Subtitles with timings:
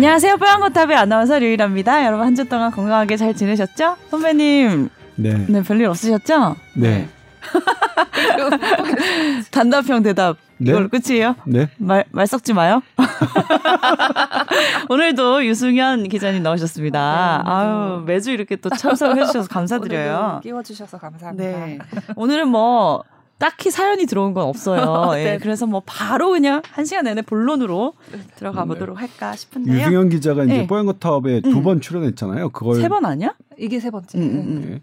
[0.00, 0.36] 안녕하세요.
[0.36, 2.04] 뽀얀거탑의 아나운서 류일합니다.
[2.04, 3.96] 여러분 한 주 동안 건강하게 잘 지내셨죠?
[4.10, 4.90] 선배님.
[5.14, 5.46] 네.
[5.48, 6.54] 네, 별일 없으셨죠?
[6.74, 7.08] 네.
[9.50, 10.36] 단답형 대답.
[10.58, 10.72] 네?
[10.72, 11.34] 이걸로 끝이에요?
[11.46, 11.70] 네.
[11.78, 12.82] 말, 말 섞지 마요.
[14.90, 17.00] 오늘도 유승현 기자님 나오셨습니다.
[17.00, 20.40] 아, 네, 아유, 매주 이렇게 또 참석해 주셔서 감사드려요.
[20.42, 21.42] 끼워주셔서 감사합니다.
[21.42, 21.78] 네.
[22.16, 23.02] 오늘은 뭐,
[23.38, 25.12] 딱히 사연이 들어온 건 없어요.
[25.20, 25.38] 예, 네.
[25.38, 27.92] 그래서 뭐 바로 그냥 한 시간 내내 본론으로
[28.36, 28.68] 들어가 네.
[28.68, 29.76] 보도록 할까 싶은데요.
[29.76, 30.66] 유승현 기자가 이제 네.
[30.66, 31.52] 뽀얀거탑에 음.
[31.52, 32.48] 두번 출연했잖아요.
[32.50, 33.34] 그걸 세 번 아니야?
[33.58, 34.16] 이게 세 번째.
[34.18, 34.66] 음, 음, 음.
[34.70, 34.82] 네.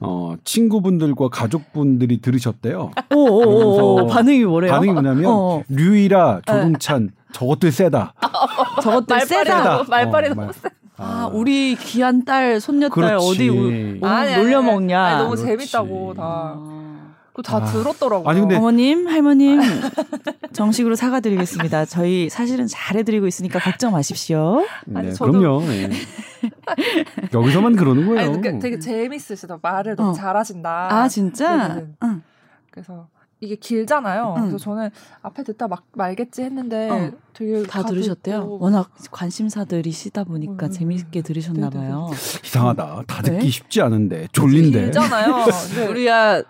[0.00, 2.90] 어, 친구분들과 가족분들이 들으셨대요.
[3.14, 4.72] 오오오 그러면서 반응이 뭐래요?
[4.72, 5.62] 반응이 뭐냐면 어.
[5.68, 8.14] 류이라 조동찬 저것들 세다.
[8.82, 9.64] 저것들 세다.
[9.78, 10.54] 너무- 말빨이 어, 너무 말-
[10.98, 13.26] 아, 우리 귀한 딸, 손녀딸 그렇지.
[13.28, 14.62] 어디 우- 아니, 놀려.
[14.62, 15.18] 먹냐?
[15.18, 15.44] 너무 그렇지.
[15.46, 16.56] 재밌다고 다.
[17.32, 17.34] 아.
[17.34, 17.64] 그거 다 아.
[17.64, 18.28] 들었더라고요.
[18.28, 19.58] 아니, 근데- 어머님, 할머님
[20.52, 21.86] 정식으로 사과드리겠습니다.
[21.86, 24.64] 저희 사실은 잘해드리고 있으니까 걱정 마십시오.
[24.94, 25.62] 아니, 네, 저도- 그럼요.
[25.72, 25.90] 예.
[27.32, 28.20] 여기서만 그러는 거예요.
[28.20, 29.58] 아니, 그러니까 되게 재밌으시다.
[29.62, 30.12] 말을 너무 어.
[30.12, 30.88] 잘하신다.
[30.92, 31.82] 아 진짜?
[32.02, 32.22] 응.
[32.70, 33.08] 그래서
[33.40, 34.34] 이게 길잖아요.
[34.36, 34.40] 응.
[34.42, 34.90] 그래서 저는
[35.22, 37.10] 앞에 듣다 막 말겠지 했는데 어.
[37.32, 38.40] 되게 다 들으셨대요.
[38.40, 40.70] 듣고 워낙 관심사들이시다 보니까 음.
[40.70, 41.88] 재미있게 들으셨나 네네네.
[41.90, 42.10] 봐요.
[42.44, 43.02] 이상하다.
[43.06, 43.48] 다 듣기 네?
[43.50, 44.82] 쉽지 않은데 졸린데.
[44.84, 45.46] 길잖아요.
[45.76, 45.86] 네.
[45.88, 46.42] 우리가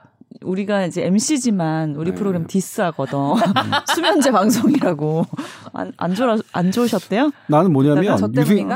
[0.42, 2.16] 우리가 이제 MC지만 우리 네.
[2.16, 3.18] 프로그램 디스하거든.
[3.94, 5.26] 수면제 방송이라고
[5.72, 7.30] 안, 안 좋아 안 좋으셨대요?
[7.46, 8.70] 나는 뭐냐면 저 유승?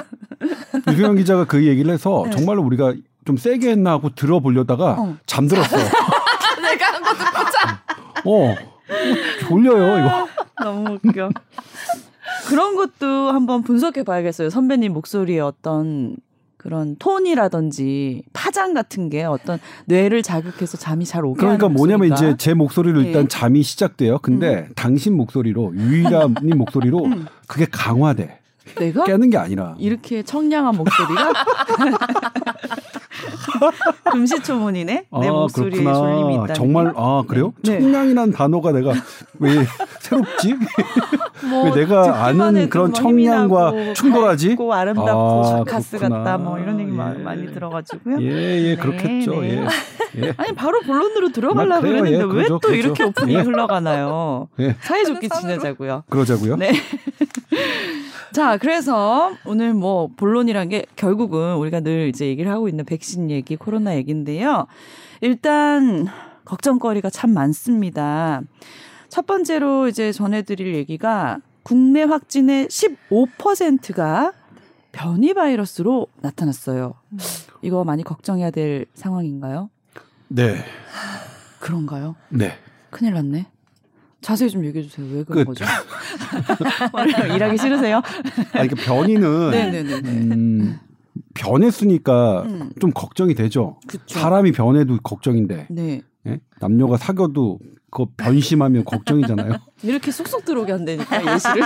[0.89, 2.31] 유승현 기자가 그 얘기를 해서 네.
[2.31, 5.17] 정말로 우리가 좀 세게 했나 하고 들어보려다가 어.
[5.27, 5.77] 잠들었어.
[6.63, 7.83] 내가 한 것도 보자.
[8.25, 8.57] 어, 어,
[9.49, 10.29] 졸려요 이거.
[10.63, 11.31] 너무 웃겨.
[12.49, 14.51] 그런 것도 한번 분석해 봐야겠어요.
[14.51, 16.17] 선배님 목소리의 어떤
[16.67, 22.31] 그런 톤이라든지 파장 같은 게 어떤 뇌를 자극해서 잠이 잘 오게 그러니까 뭐냐면 목소리가.
[22.33, 23.29] 이제 제 목소리로 일단 네.
[23.29, 24.19] 잠이 시작돼요.
[24.19, 27.27] 근데 당신 목소리로 유일함님 목소리로 음.
[27.47, 28.41] 그게 강화돼.
[28.81, 29.77] 내가 깨는 게 아니라.
[29.79, 31.33] 이렇게 청량한 목소리가
[34.13, 34.93] 금시초문이네.
[35.21, 35.95] 내 아, 목소리에 그렇구나.
[35.95, 36.55] 졸림이 있다.
[36.55, 37.53] 정말 아 그래요?
[37.63, 37.81] 네.
[37.81, 38.93] 청량이라는 단어가 내가
[39.39, 39.51] 왜
[40.01, 40.55] 새롭지?
[41.51, 44.49] 뭐 왜 내가 아는 그런 뭐 힘이 청량과 충돌하지?
[44.51, 46.19] 밝고 아름답고 아, 그렇구나.
[46.19, 46.95] 같다 뭐 이런 얘기 예.
[46.95, 48.21] 많이, 들어가지고요.
[48.21, 49.41] 예예 네, 그렇겠죠.
[49.41, 49.63] 네.
[49.63, 49.67] 예.
[50.27, 50.33] 예.
[50.37, 52.03] 아니 바로 본론으로 들어가려고 아, 그래요?
[52.03, 52.75] 그랬는데 예, 왜 그러죠, 또 그러죠.
[52.75, 53.43] 이렇게 오프닝이 예.
[53.43, 54.49] 흘러가나요?
[54.61, 54.77] 예.
[54.81, 55.29] 사이좋게.
[55.29, 56.05] 지내자고요.
[56.09, 56.57] 그러자고요.
[56.57, 56.73] 네.
[58.37, 63.57] 자, 그래서 오늘 뭐 본론이란 게 결국은 우리가 늘 이제 얘기를 하고 있는 백신 얘기,
[63.57, 64.67] 코로나 얘기인데요.
[65.23, 66.07] 일단
[66.45, 68.43] 걱정거리가 참 많습니다.
[69.09, 74.35] 첫 번째로 이제 전해드릴 얘기가 국내 확진의 15%가
[74.93, 76.93] 변이 바이러스로 나타났어요.
[77.63, 79.71] 이거 많이 걱정해야 될 상황인가요?
[80.29, 80.57] 네.
[81.59, 82.17] 그런가요?
[82.29, 82.53] 네.
[82.91, 83.47] 큰일 났네.
[84.27, 85.07] 자세히 좀 얘기해 주세요.
[85.13, 85.55] 왜 그런 끝.
[85.55, 85.65] 거죠?
[87.37, 88.03] 일하기 싫으세요?
[88.55, 89.95] 아니 그 변이는 네네네.
[90.01, 90.79] 음,
[91.35, 92.71] 변했으니까 음.
[92.81, 93.79] 좀 걱정이 되죠.
[93.87, 94.19] 그쵸.
[94.19, 96.03] 사람이 변해도 걱정인데 네.
[96.27, 96.41] 예?
[96.59, 99.59] 남녀가 사귀어도 그거 변심하면 걱정이잖아요.
[99.85, 101.63] 이렇게 쏙쏙 들어오게 한다니까 예시를.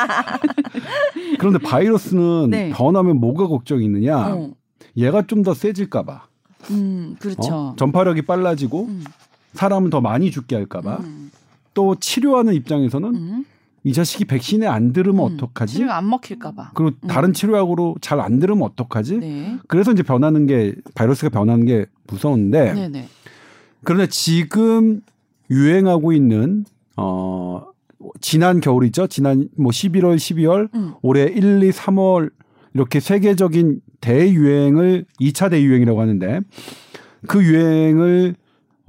[1.41, 2.71] 그런데 바이러스는 네.
[2.75, 4.34] 변하면 뭐가 걱정이 있느냐?
[4.34, 4.50] 어.
[4.98, 6.27] 얘가 좀 더 세질까 봐.
[6.71, 7.54] 음, 그렇죠.
[7.54, 7.75] 어?
[7.78, 9.03] 전파력이 빨라지고 음,
[9.54, 10.98] 사람은 더 많이 죽게 할까 봐.
[11.00, 11.29] 음,
[11.80, 13.44] 또 치료하는 입장에서는 음.
[13.84, 15.34] 이 자식이 백신에 안 들으면 음.
[15.34, 15.74] 어떡하지?
[15.76, 16.72] 치료가 안 먹힐까봐.
[16.74, 17.08] 그리고 음.
[17.08, 19.18] 다른 치료약으로 잘 안 들으면 어떡하지?
[19.18, 19.56] 네.
[19.66, 23.08] 그래서 이제 변하는 게 바이러스가 변하는 게 무서운데 네네.
[23.82, 25.00] 그런데 지금
[25.50, 26.66] 유행하고 있는
[26.98, 27.64] 어
[28.20, 29.06] 지난 겨울이죠.
[29.06, 30.92] 지난 뭐 11월, 12월, 음.
[31.00, 32.30] 올해 1, 2, 3월
[32.74, 36.41] 이렇게 세계적인 대유행을 2차 대유행이라고 하는데
[37.26, 38.34] 그 유행을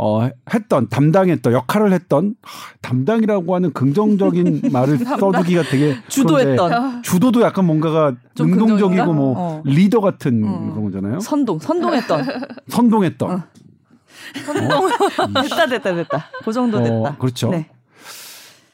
[0.03, 7.41] 어 했던 담당했던 역할을 했던 하, 담당이라고 하는 긍정적인 말을 써주기가 되게 주도했던 그런데 주도도
[7.43, 9.13] 약간 뭔가가 좀 능동적이고?
[9.13, 9.61] 뭐 어.
[9.63, 10.71] 리더 같은 음.
[10.71, 11.19] 그런 거잖아요.
[11.19, 12.25] 선동, 선동했던.
[12.69, 13.29] 선동했던.
[13.29, 13.43] 어.
[15.43, 16.25] 됐다, 됐다, 됐다.
[16.43, 16.95] 그 정도 됐다.
[16.95, 17.51] 어, 그렇죠.
[17.51, 17.69] 네.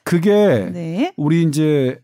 [0.06, 1.12] 그게 네.
[1.18, 2.00] 우리 이제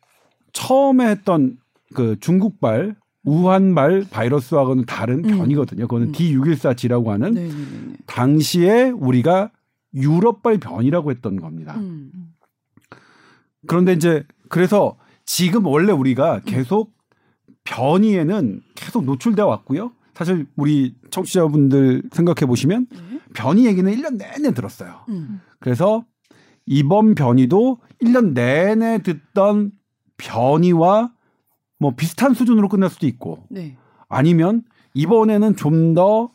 [0.51, 1.55] 처음에 했던
[1.95, 5.37] 그 중국발 우한발 바이러스하고는 다른 음.
[5.37, 5.87] 변이거든요.
[5.87, 6.11] 그거는 음.
[6.11, 7.93] D614G라고 하는 네, 네, 네.
[8.05, 9.51] 당시에 우리가
[9.93, 11.75] 유럽발 변이라고 했던 겁니다.
[11.77, 12.11] 음.
[13.67, 16.93] 그런데 이제 그래서 지금 원래 우리가 계속
[17.63, 19.91] 변이에는 계속 노출되어 왔고요.
[20.13, 23.19] 사실 우리 청취자분들 생각해 보시면 네.
[23.33, 25.05] 변이 얘기는 1년 내내 들었어요.
[25.09, 25.41] 음.
[25.59, 26.05] 그래서
[26.65, 29.71] 이번 변이도 1년 내내 듣던
[30.17, 31.11] 변이와
[31.83, 33.75] 뭐 비슷한 수준으로 끝날 수도 있고 네.
[34.07, 34.63] 아니면
[34.93, 36.29] 이번에는 좀 더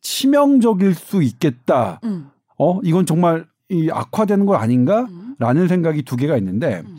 [0.00, 2.00] 치명적일 수 있겠다.
[2.04, 2.28] 음.
[2.58, 5.02] 어, 이건 정말 이 악화되는 거 아닌가?
[5.02, 5.34] 음.
[5.38, 6.96] 라는 생각이 두 개가 있는데 음.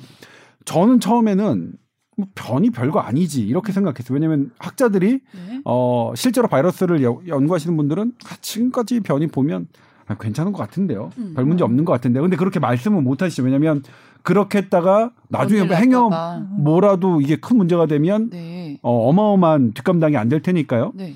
[0.65, 1.73] 저는 처음에는
[2.17, 4.13] 뭐 변이 별거 아니지 이렇게 생각했어요.
[4.13, 5.61] 왜냐하면 학자들이 네.
[5.65, 9.67] 어 실제로 바이러스를 여- 연구하시는 분들은 아, 지금까지 변이 보면
[10.07, 11.09] 아, 괜찮은 것 같은데요.
[11.17, 11.33] 음.
[11.35, 12.19] 별 문제 없는 것 같은데.
[12.19, 13.44] 근데 그렇게 말씀은 못 하시죠.
[13.44, 13.83] 왜냐하면
[14.21, 16.09] 그렇게 했다가 나중에 행여.
[16.59, 18.79] 뭐라도 이게 큰 문제가 되면 네.
[18.81, 20.91] 어, 어마어마한 뒷감당이 안 될 테니까요.
[20.95, 21.13] 네.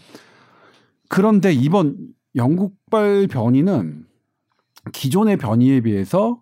[1.09, 1.95] 그런데 이번
[2.35, 4.05] 영국발 변이는
[4.93, 6.41] 기존의 변이에 비해서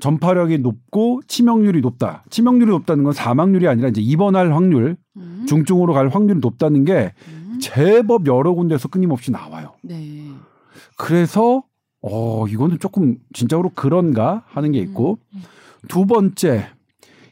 [0.00, 2.24] 전파력이 높고 치명률이 높다.
[2.30, 5.44] 치명률이 높다는 건 사망률이 아니라 이제 입원할 확률, 음.
[5.48, 7.58] 중증으로 갈 확률이 높다는 게 음.
[7.60, 9.74] 제법 여러 군데서 끊임없이 나와요.
[9.82, 10.28] 네.
[10.96, 11.62] 그래서
[12.06, 15.42] 어 이거는 조금 진짜로 그런가 하는 게 있고 음.
[15.88, 16.66] 두 번째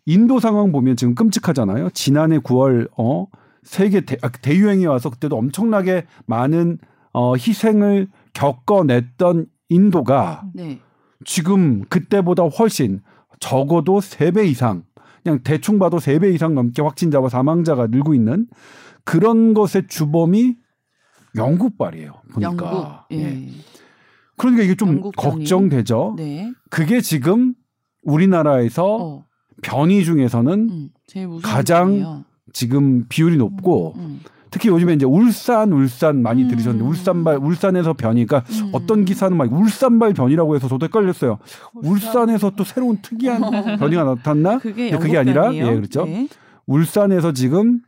[0.06, 1.90] 인도 상황 보면 지금 끔찍하잖아요.
[1.90, 3.26] 지난해 9월 어
[3.62, 6.78] 세계 대, 아, 대유행이 와서 그때도 엄청나게 많은
[7.12, 10.80] 어 희생을 겪어냈던 인도가 네.
[11.24, 13.02] 지금 그때보다 훨씬
[13.40, 14.84] 적어도 3배 이상
[15.22, 18.46] 그냥 대충 봐도 3배 이상 넘게 확진자와 사망자가 늘고 있는
[19.04, 20.56] 그런 것의 주범이
[21.36, 22.12] 영국발이에요.
[22.32, 22.50] 보니까.
[22.50, 22.86] 영국.
[23.12, 23.16] 예.
[23.18, 23.48] 예.
[24.42, 25.10] 그러니까 이게 좀.
[25.16, 26.14] 걱정되죠.
[26.16, 26.52] 네.
[26.70, 27.54] 그게 지금
[28.02, 29.24] 우리나라에서 어.
[29.62, 30.88] 변이 중에서는 음.
[31.42, 32.24] 가장 분이에요.
[32.52, 34.20] 지금 비율이 높고 음.
[34.50, 36.48] 특히 요즘에 이제 울산 울산 많이 음.
[36.48, 38.70] 들으셨는데 울산발 울산에서 변이가 음.
[38.72, 41.38] 어떤 기사는 막 울산발 변이라고 해서 저도 헷갈렸어요.
[41.74, 43.40] 울산 에서 또 새로운 특이한
[43.78, 44.58] 변이가 나타났나?
[44.58, 45.54] 그게 네, 그게 아니라?
[45.54, 46.04] 예 그렇죠.
[46.04, 46.28] 네.
[46.66, 47.80] 울산에서 지금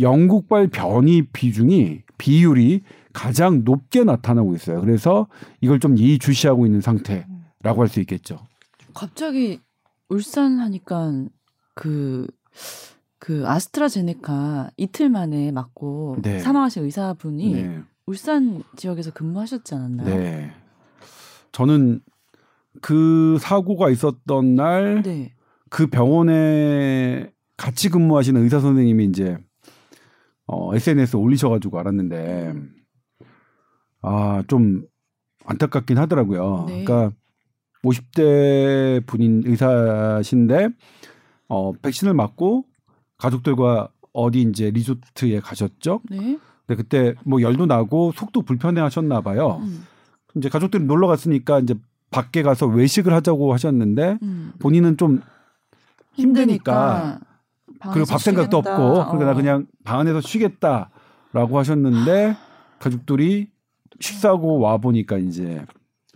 [0.00, 4.80] 영국발 변이 비중이 비율이 가장 높게 나타나고 있어요.
[4.80, 5.26] 그래서
[5.60, 8.38] 이걸 좀 예의주시하고 있는 상태라고 할 수 있겠죠.
[8.94, 9.60] 갑자기
[10.08, 11.12] 울산 하니까
[11.74, 12.26] 그,
[13.18, 16.38] 그 아스트라제네카 이틀 만에 맞고 네.
[16.40, 17.80] 사망하신 의사분이 네.
[18.06, 20.16] 울산 지역에서 근무하셨지 않았나요?
[20.16, 20.52] 네.
[21.52, 22.00] 저는
[22.80, 25.32] 그 사고가 있었던 날그 네.
[25.90, 29.38] 병원에 같이 근무하시는 의사 선생님이 이제
[30.46, 32.54] 어, SNS에 올리셔가지고 알았는데
[34.02, 34.84] 아 좀
[35.44, 36.66] 안타깝긴 하더라고요.
[36.68, 36.84] 네.
[36.84, 37.16] 그러니까
[37.84, 40.68] 50대 분인 의사신데
[41.48, 42.64] 어, 백신을 맞고
[43.18, 46.00] 가족들과 어디 이제 리조트에 가셨죠.
[46.10, 46.38] 네.
[46.66, 49.60] 근데 그때 뭐 열도 나고 속도 불편해 하셨나 봐요.
[49.62, 49.84] 음.
[50.36, 51.74] 이제 가족들이 놀러 갔으니까 이제
[52.10, 54.52] 밖에 가서 외식을 하자고 하셨는데 음.
[54.58, 55.20] 본인은 좀
[56.14, 57.18] 힘드니까
[57.80, 58.74] 그리고 방에서 밥 생각도 쉬겠다.
[58.76, 59.34] 없고 그러니까 나 어.
[59.34, 62.36] 그냥 방 안에서 쉬겠다라고 하셨는데
[62.78, 63.51] 가족들이
[64.00, 65.64] 식사하고 와 보니까 이제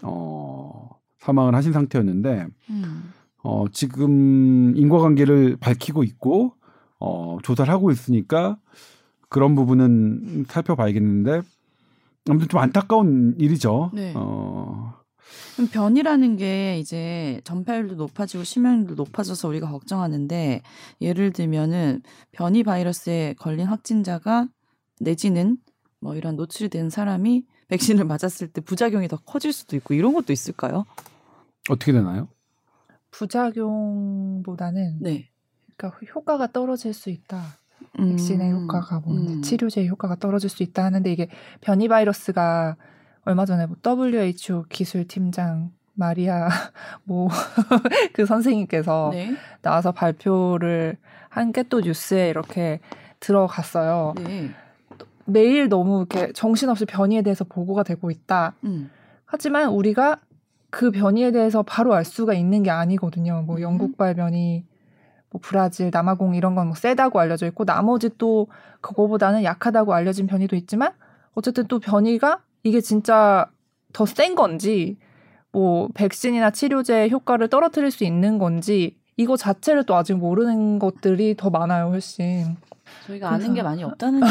[0.02, 0.88] 어
[1.18, 3.12] 사망을 하신 상태였는데 음.
[3.42, 6.54] 어 지금 인과관계를 밝히고 있고
[6.98, 8.58] 어 조사를 하고 있으니까
[9.28, 11.42] 그런 부분은 살펴봐야겠는데
[12.28, 13.90] 아무튼 좀 안타까운 일이죠.
[13.94, 14.12] 네.
[14.16, 14.94] 어
[15.54, 20.62] 그럼 변이라는 게 이제 전파율도 높아지고 심연율도 높아져서 우리가 걱정하는데
[21.00, 22.02] 예를 들면은
[22.32, 24.48] 변이 바이러스에 걸린 확진자가
[25.00, 25.56] 내지는
[26.00, 30.32] 뭐 이런 노출이 된 사람이 백신을 맞았을 때 부작용이 더 커질 수도 있고 이런 것도
[30.32, 30.86] 있을까요?
[31.68, 32.28] 어떻게 되나요?
[33.10, 35.28] 부작용보다는 네.
[35.76, 37.42] 그러니까 효과가 떨어질 수 있다.
[37.98, 38.10] 음.
[38.10, 39.42] 백신의 효과가 뭐 음.
[39.42, 41.28] 치료제의 효과가 떨어질 수 있다 하는데 이게
[41.60, 42.76] 변이 바이러스가
[43.24, 46.48] 얼마 전에 뭐 WHO 기술 팀장 마리아
[47.04, 47.28] 뭐
[48.12, 49.34] 그 선생님께서 네.
[49.62, 50.96] 나와서 발표를
[51.28, 52.80] 한 게 또 뉴스에 이렇게
[53.20, 54.14] 들어갔어요.
[54.16, 54.50] 네.
[55.26, 58.54] 매일 너무 이렇게 정신없이 변이에 대해서 보고가 되고 있다.
[58.64, 58.90] 음.
[59.24, 60.18] 하지만 우리가
[60.70, 63.42] 그 변이에 대해서 바로 알 수가 있는 게 아니거든요.
[63.46, 63.62] 뭐 음.
[63.62, 64.64] 영국발 변이,
[65.30, 68.48] 뭐 브라질, 남아공 이런 건 뭐 세다고 알려져 있고 나머지 또
[68.80, 70.92] 그거보다는 약하다고 알려진 변이도 있지만
[71.34, 73.46] 어쨌든 또 변이가 이게 진짜
[73.92, 74.96] 더 센 건지
[75.52, 81.48] 뭐 백신이나 치료제 효과를 떨어뜨릴 수 있는 건지 이거 자체를 또 아직 모르는 것들이 더
[81.48, 82.56] 많아요, 훨씬.
[83.06, 84.26] 저희가 아는 게 많이 없다는 게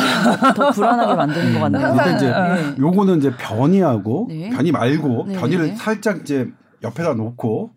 [0.56, 1.86] 더 불안하게 만드는 것 같네요.
[1.88, 2.76] 항상, 근데 이제 네.
[2.80, 4.50] 요거는 이제 변이하고 네.
[4.50, 5.76] 변이 말고 네, 변이를 네.
[5.76, 6.52] 살짝 이제
[6.84, 7.72] 옆에다 놓고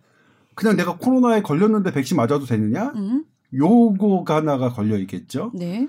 [0.55, 2.93] 그냥 내가 코로나에 걸렸는데 백신 맞아도 되느냐?
[2.97, 3.25] 음.
[3.55, 5.51] 요거가 하나가 걸려 있겠죠.
[5.55, 5.89] 네.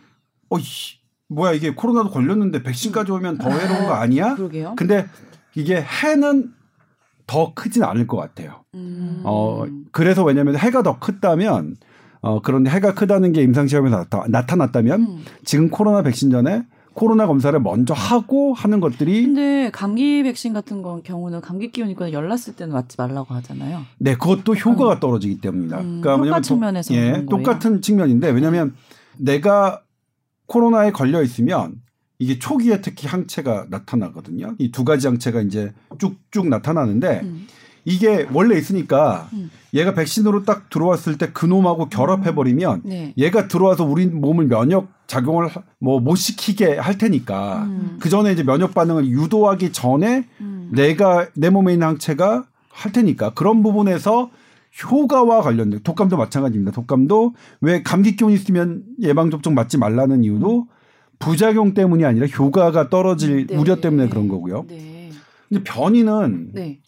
[0.50, 4.36] 어이씨 뭐야 이게 코로나도 걸렸는데 백신까지 오면 더 해로운 거 아니야?
[4.36, 4.74] 그러게요.
[4.77, 5.08] 근데
[5.55, 6.53] 이게 해는
[7.27, 8.63] 더 크진 않을 것 같아요.
[8.74, 9.22] 음.
[9.24, 11.75] 어 그래서 왜냐하면 해가 더 크다면
[12.22, 15.26] 어 그런데 해가 크다는 게 임상 시험에서 나타, 나타 났다면 음.
[15.46, 21.02] 지금 코로나 백신 전에 코로나 검사를 먼저 하고 하는 것들이 근데 감기 백신 같은 건
[21.02, 23.84] 경우는 감기 기운이거나 열났을 때는 맞지 말라고 하잖아요.
[24.00, 25.80] 네, 그것도 효과가 떨어지기 때문입니다.
[25.80, 27.26] 음, 그러니까 효과 측면에서 예?
[27.30, 28.76] 똑같은 측면인데 왜냐하면
[29.18, 29.82] 내가
[30.48, 31.76] 코로나에 걸려 있으면
[32.18, 34.56] 이게 초기에 특히 항체가 나타나거든요.
[34.58, 37.48] 이 두 가지 항체가 이제 쭉쭉 나타나는데 음.
[37.86, 39.50] 이게 원래 있으니까 음.
[39.74, 43.13] 얘가 백신으로 딱 들어왔을 때 그놈하고 결합해 버리면 네.
[43.17, 47.98] 얘가 들어와서 우리 몸을 면역 작용을 뭐 못 시키게 할 테니까 음.
[48.00, 50.69] 그 전에 이제 면역 반응을 유도하기 전에 음.
[50.74, 54.29] 내가 내 몸에 있는 항체가 할 테니까 그런 부분에서
[54.91, 56.71] 효과와 관련된 독감도 마찬가지입니다.
[56.71, 60.67] 독감도 왜 감기 기운 있으면 예방 접종 맞지 말라는 이유도
[61.17, 63.57] 부작용 때문이 아니라 효과가 떨어질 네.
[63.57, 64.65] 우려 때문에 그런 거고요.
[64.69, 65.12] 네.
[65.50, 66.79] 근데 변이는 네.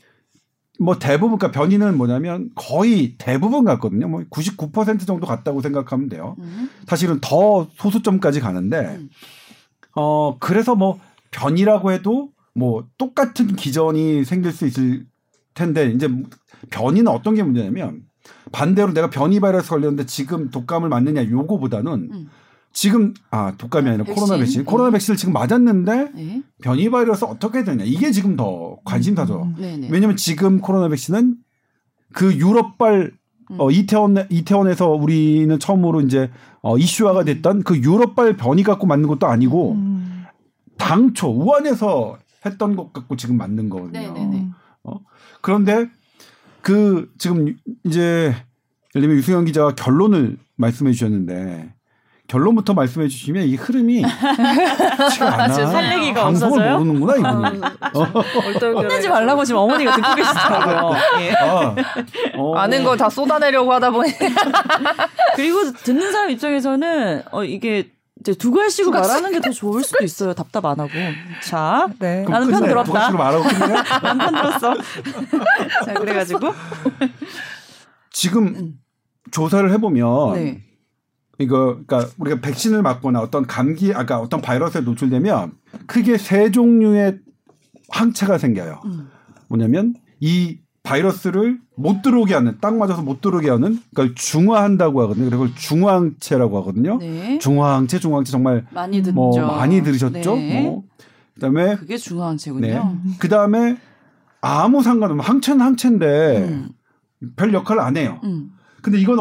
[0.82, 4.08] 뭐 대부분 그러니까 변이는 뭐냐면 거의 대부분 같거든요.
[4.08, 6.36] 뭐 99% 정도 같다고 생각하면 돼요.
[6.40, 6.70] 음.
[6.88, 9.10] 사실은 더 소수점까지 가는데 음.
[9.96, 15.06] 어 그래서 뭐 변이라고 해도 뭐 똑같은 기전이 생길 수 있을
[15.54, 16.10] 텐데 이제
[16.72, 18.02] 변이는 어떤 게 문제냐면
[18.52, 22.30] 반대로 내가 변이 바이러스 걸렸는데 지금 독감을 맞느냐 요거보다는 음.
[22.74, 24.16] 지금 아 독감이 아니라 백신.
[24.16, 24.66] 코로나 백신 음.
[24.66, 26.44] 코로나 백신을 지금 맞았는데 네.
[26.62, 29.44] 변이 바이러스 어떻게 되냐 이게 지금 더 관심사죠.
[29.44, 29.56] 음.
[29.58, 29.78] 네.
[29.78, 29.88] 네.
[29.92, 31.36] 왜냐면 지금 코로나 백신은
[32.14, 33.12] 그 유럽발
[33.58, 33.72] 어, 음.
[33.72, 36.30] 이태원 이태원에서 우리는 처음으로 이제
[36.62, 40.26] 어, 이슈화가 됐던 그 유럽발 변이 갖고 맞는 것도 아니고 음.
[40.78, 44.14] 당초 우한에서 했던 것 갖고 지금 맞는 거거든요.
[44.14, 44.50] 네네네.
[45.42, 45.90] 그런데
[46.62, 48.34] 그 지금 이제
[48.96, 51.74] 예를 들면 유승현 기자가 결론을 말씀해 주셨는데
[52.32, 55.50] 결론부터 말씀해 주시면 이 흐름이 않아.
[55.52, 56.80] 설레기가 방송을 없어서요?
[56.80, 58.74] 모르는구나 이분이.
[58.74, 60.94] 혼내지 말라고 지금 어머니가 듣고 계시더라고요.
[61.20, 61.32] 예.
[61.36, 61.76] 아,
[62.38, 62.56] 어.
[62.56, 64.12] 아는 걸 다 쏟아내려고 하다 보니
[65.36, 70.34] 그리고 듣는 사람 입장에서는 어 이게 이제 두 갈씩으로 말하는 게 더 좋을 수도 있어요.
[70.34, 70.92] 답답 안 하고.
[71.44, 72.24] 자, 네.
[72.30, 72.70] 나는 편 끝내.
[72.70, 73.10] 들었다.
[73.10, 73.74] 두 말하고 끝내.
[74.04, 74.76] 난편 들었어.
[75.86, 76.54] 자, 그래가지고
[78.12, 78.74] 지금 음.
[79.32, 80.62] 조사를 해보면 네.
[81.42, 85.54] 이거 그러니까 우리가 백신을 맞거나 어떤 감기 아까 어떤 바이러스에 노출되면
[85.88, 87.20] 크게 세 종류의
[87.90, 88.82] 항체가 생겨요.
[88.86, 89.10] 음.
[89.48, 95.30] 뭐냐면 이 바이러스를 못 들어오게 하는 딱 맞아서 못 들어오게 하는 그러니까 중화한다고 하거든요.
[95.30, 96.98] 그걸 중화항체라고 하거든요.
[96.98, 97.38] 네.
[97.38, 99.14] 중화항체, 중화항체 정말 많이 듣죠.
[99.14, 100.36] 뭐 많이 들으셨죠?
[100.36, 100.62] 네.
[100.62, 100.84] 뭐.
[101.36, 102.68] 그다음에 그게 중화항체군요.
[102.68, 102.82] 네.
[103.20, 103.78] 그다음에
[104.42, 106.70] 아무 상관없는 항체는 항체인데 음.
[107.36, 108.20] 별 역할을 안 해요.
[108.24, 108.52] 음.
[108.82, 109.20] 근데 이건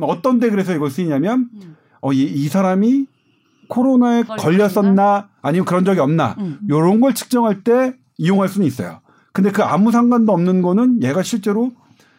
[0.00, 1.76] 어, 어떤데 그래서 이걸 쓰이냐면 음.
[2.00, 3.06] 어, 이, 이 사람이
[3.68, 5.28] 코로나에 걸렸었나?
[5.40, 6.58] 아니면 그런 적이 없나 음.
[6.68, 9.00] 요런 걸 측정할 때 이용할 수는 있어요.
[9.32, 11.72] 근데 그 아무 상관도 없는 거는 얘가 실제로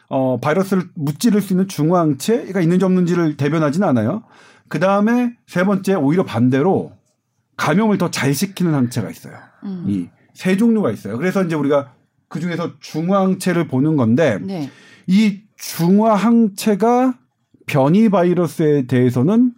[0.10, 4.24] 어, 바이러스를 무찌를 수 있는 중화항체가 있는지 없는지를 대변하지는 않아요.
[4.68, 6.94] 그 다음에 세 번째 오히려 반대로
[7.58, 9.36] 감염을 더 잘 시키는 항체가 있어요.
[9.64, 10.10] 음.
[10.36, 11.18] 이세 종류가 있어요.
[11.18, 11.94] 그래서 이제 우리가
[12.28, 14.72] 그 중에서 중화항체를 보는 건데 네.
[15.06, 17.14] 이 중화항체가
[17.66, 19.54] 변이 바이러스에 대해서는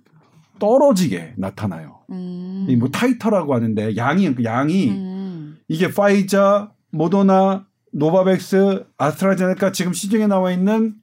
[0.60, 2.00] 떨어지게 나타나요.
[2.12, 2.68] 음.
[2.70, 5.58] 이 뭐 titer라고 하는데 양이 양이 음.
[5.68, 10.96] 이게 화이자, 모더나, 노바백스, 아스트라제네카 지금 시중에 나와 있는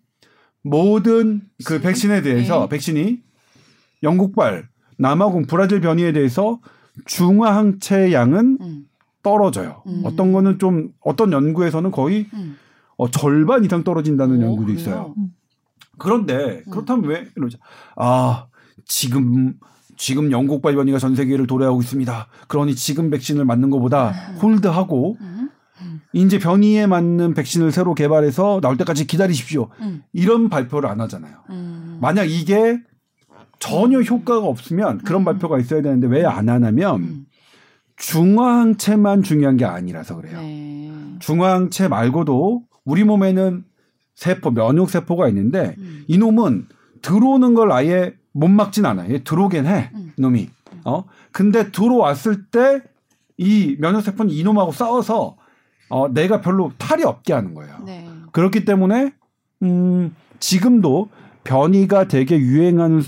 [0.63, 2.69] 모든 그 백신에 대해서 네.
[2.69, 3.21] 백신이
[4.03, 4.69] 영국발,
[4.99, 6.61] 남아공, 브라질 변이에 대해서
[7.07, 8.85] 중화 항체 양은 음.
[9.23, 9.83] 떨어져요.
[9.87, 10.03] 음.
[10.05, 12.57] 어떤 거는 좀 어떤 연구에서는 거의 음.
[12.97, 14.79] 어, 절반 이상 떨어진다는 오, 연구도 그래요?
[14.79, 15.15] 있어요.
[16.03, 16.27] 음.
[16.27, 17.59] 그런데 그렇다면 왜 이러죠?
[17.97, 18.47] 아
[18.87, 19.55] 지금
[19.97, 22.27] 지금 영국발 변이가 전 세계를 도래하고 있습니다.
[22.49, 24.09] 그러니 지금 백신을 맞는 것보다
[24.43, 25.49] 홀드하고 음.
[26.13, 29.69] 이제 변이에 맞는 백신을 새로 개발해서 나올 때까지 기다리십시오.
[29.81, 30.03] 음.
[30.13, 31.35] 이런 발표를 안 하잖아요.
[31.51, 31.99] 음.
[32.01, 32.81] 만약 이게
[33.59, 35.25] 전혀 효과가 없으면 그런 음.
[35.25, 37.27] 발표가 있어야 되는데 왜 안 하냐면 음.
[37.97, 40.41] 중화항체만 중요한 게 아니라서 그래요.
[40.41, 40.91] 네.
[41.21, 43.65] 중화항체 말고도 우리 몸에는
[44.23, 46.05] 세포, 면역 세포가 있는데 음.
[46.07, 46.69] 이놈은
[47.03, 49.13] 들어오는 걸 아예 못 막진 않아요.
[49.13, 49.91] 얘 들어오긴 해.
[49.95, 50.13] 음.
[50.17, 50.49] 이놈이.
[50.85, 51.05] 어?
[51.33, 52.81] 근데 들어왔을 때
[53.43, 55.37] 이 면역 세포는 이놈하고 싸워서
[55.89, 57.77] 어, 내가 별로 탈이 없게 하는 거예요.
[57.85, 58.09] 네.
[58.31, 59.13] 그렇기 때문에
[59.63, 61.09] 음, 지금도
[61.45, 63.03] 변이가 되게 유행하는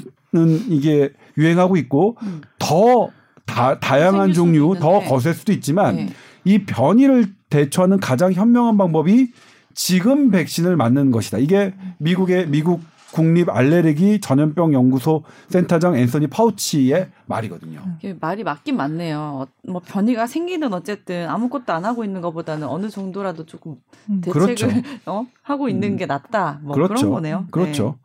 [0.68, 2.42] 이게 유행하고 있고 음.
[2.58, 3.10] 더
[3.46, 5.04] 다, 다양한 종류 더 있는데.
[5.08, 6.08] 거셀 수도 있지만 네.
[6.44, 9.32] 이 변이를 대처하는 가장 현명한 방법이
[9.74, 11.38] 지금 백신을 맞는 것이다.
[11.38, 12.80] 이게 미국의 미국
[13.12, 17.80] 국립 알레르기 전염병 연구소 센터장 앤서니 파우치의 말이거든요.
[18.20, 19.18] 말이 맞긴 맞네요.
[19.18, 23.76] 어, 뭐 변이가 생기는 어쨌든 아무것도 안 하고 있는 것보다는 어느 정도라도 조금
[24.10, 24.20] 음.
[24.20, 24.68] 대책을 그렇죠.
[25.06, 25.26] 어?
[25.42, 25.96] 하고 있는 음.
[25.96, 26.58] 게 낫다.
[26.62, 26.94] 뭐 그렇죠.
[26.94, 27.46] 그런 거네요.
[27.52, 27.98] 그렇죠.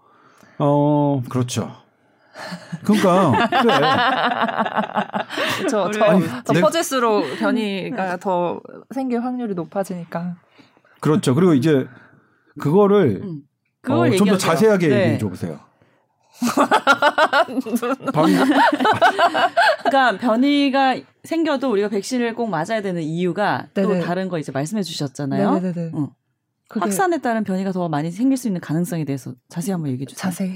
[0.60, 1.72] 어, 그렇죠.
[2.84, 3.74] 그러니까 그래.
[5.70, 8.62] 저, 우리- 더, 아니, 더 내- 퍼질수록 변이가 더
[8.92, 10.36] 생길 확률이 높아지니까.
[11.00, 11.36] 그렇죠.
[11.36, 11.88] 그리고 이제
[12.60, 13.42] 그거를 음.
[13.88, 14.38] 어, 좀더 얘기하세요.
[14.38, 14.96] 자세하게 네.
[15.02, 15.60] 얘기해 줘 보세요.
[19.84, 24.02] 그러니까 변이가 생겨도 우리가 백신을 꼭 맞아야 되는 이유가 또 네네.
[24.02, 25.60] 다른 거 이제 말씀해 주셨잖아요.
[25.60, 25.92] 네네네.
[25.96, 26.08] 응.
[26.68, 30.22] 그게 확산에 따른 변이가 더 많이 생길 수 있는 가능성에 대해서 자세히 한번 얘기해 주세요.
[30.30, 30.54] 자세히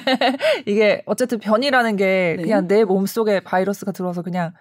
[0.66, 2.42] 이게 어쨌든 변이라는 게 네.
[2.42, 4.52] 그냥 내 몸 속에 바이러스가 들어와서 그냥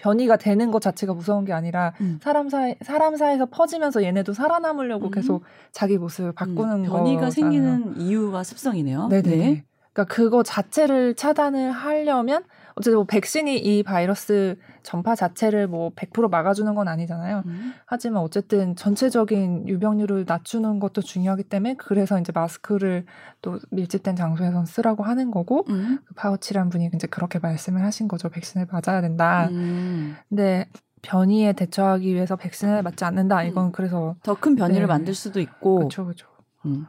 [0.00, 2.18] 변이가 되는 것 자체가 무서운 게 아니라 음.
[2.22, 5.10] 사람 사이 사람 사이에서 퍼지면서 얘네도 살아남으려고 음.
[5.10, 5.42] 계속
[5.72, 7.30] 자기 모습을 바꾸는 음, 변이가 거잖아요.
[7.30, 9.08] 생기는 이유가 습성이네요.
[9.08, 9.36] 네네.
[9.36, 9.64] 네.
[9.92, 12.44] 그러니까 그거 자체를 차단을 하려면
[12.80, 17.42] 어쨌든 뭐 백신이 이 바이러스 전파 자체를 뭐 100% 막아주는 건 아니잖아요.
[17.46, 17.74] 음.
[17.86, 23.04] 하지만 어쨌든 전체적인 유병률을 낮추는 것도 중요하기 때문에 그래서 이제 마스크를
[23.42, 25.98] 또 밀집된 장소에선 쓰라고 하는 거고 음.
[26.06, 28.28] 그 파우치란 분이 이제 그렇게 말씀을 하신 거죠.
[28.30, 29.48] 백신을 맞아야 된다.
[29.50, 30.16] 음.
[30.28, 30.66] 근데
[31.02, 33.42] 변이에 대처하기 위해서 백신을 맞지 않는다.
[33.44, 33.72] 이건 음.
[33.72, 34.86] 그래서 더 큰 변이를 네.
[34.86, 36.26] 만들 수도 있고 그렇죠, 그렇죠.
[36.66, 36.86] 음.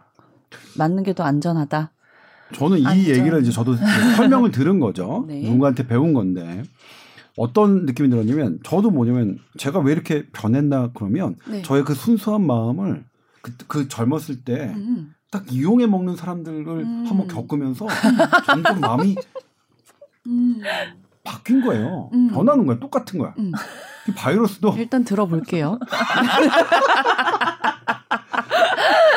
[0.78, 1.92] 맞는 게 더 안전하다.
[2.54, 3.16] 저는 이 안전.
[3.16, 3.76] 얘기를 이제 저도
[4.16, 5.26] 설명을 들은 거죠.
[5.28, 5.42] 네.
[5.42, 6.64] 누군가한테 배운 건데
[7.38, 11.62] 어떤 느낌이 들었냐면 저도 뭐냐면 제가 왜 이렇게 변했나 그러면 네.
[11.62, 13.04] 저의 그 순수한 마음을
[13.42, 15.14] 그, 그 젊었을 때딱 음.
[15.50, 17.06] 이용해 먹는 사람들을 음.
[17.08, 17.88] 한번 겪으면서
[18.46, 19.16] 점점 마음이
[20.28, 20.62] 음.
[21.24, 22.10] 바뀐 거예요.
[22.14, 22.30] 음.
[22.30, 22.80] 변하는 거야.
[22.80, 23.34] 똑같은 거야.
[23.38, 23.52] 음.
[24.10, 25.80] 이 바이러스도 일단 들어볼게요.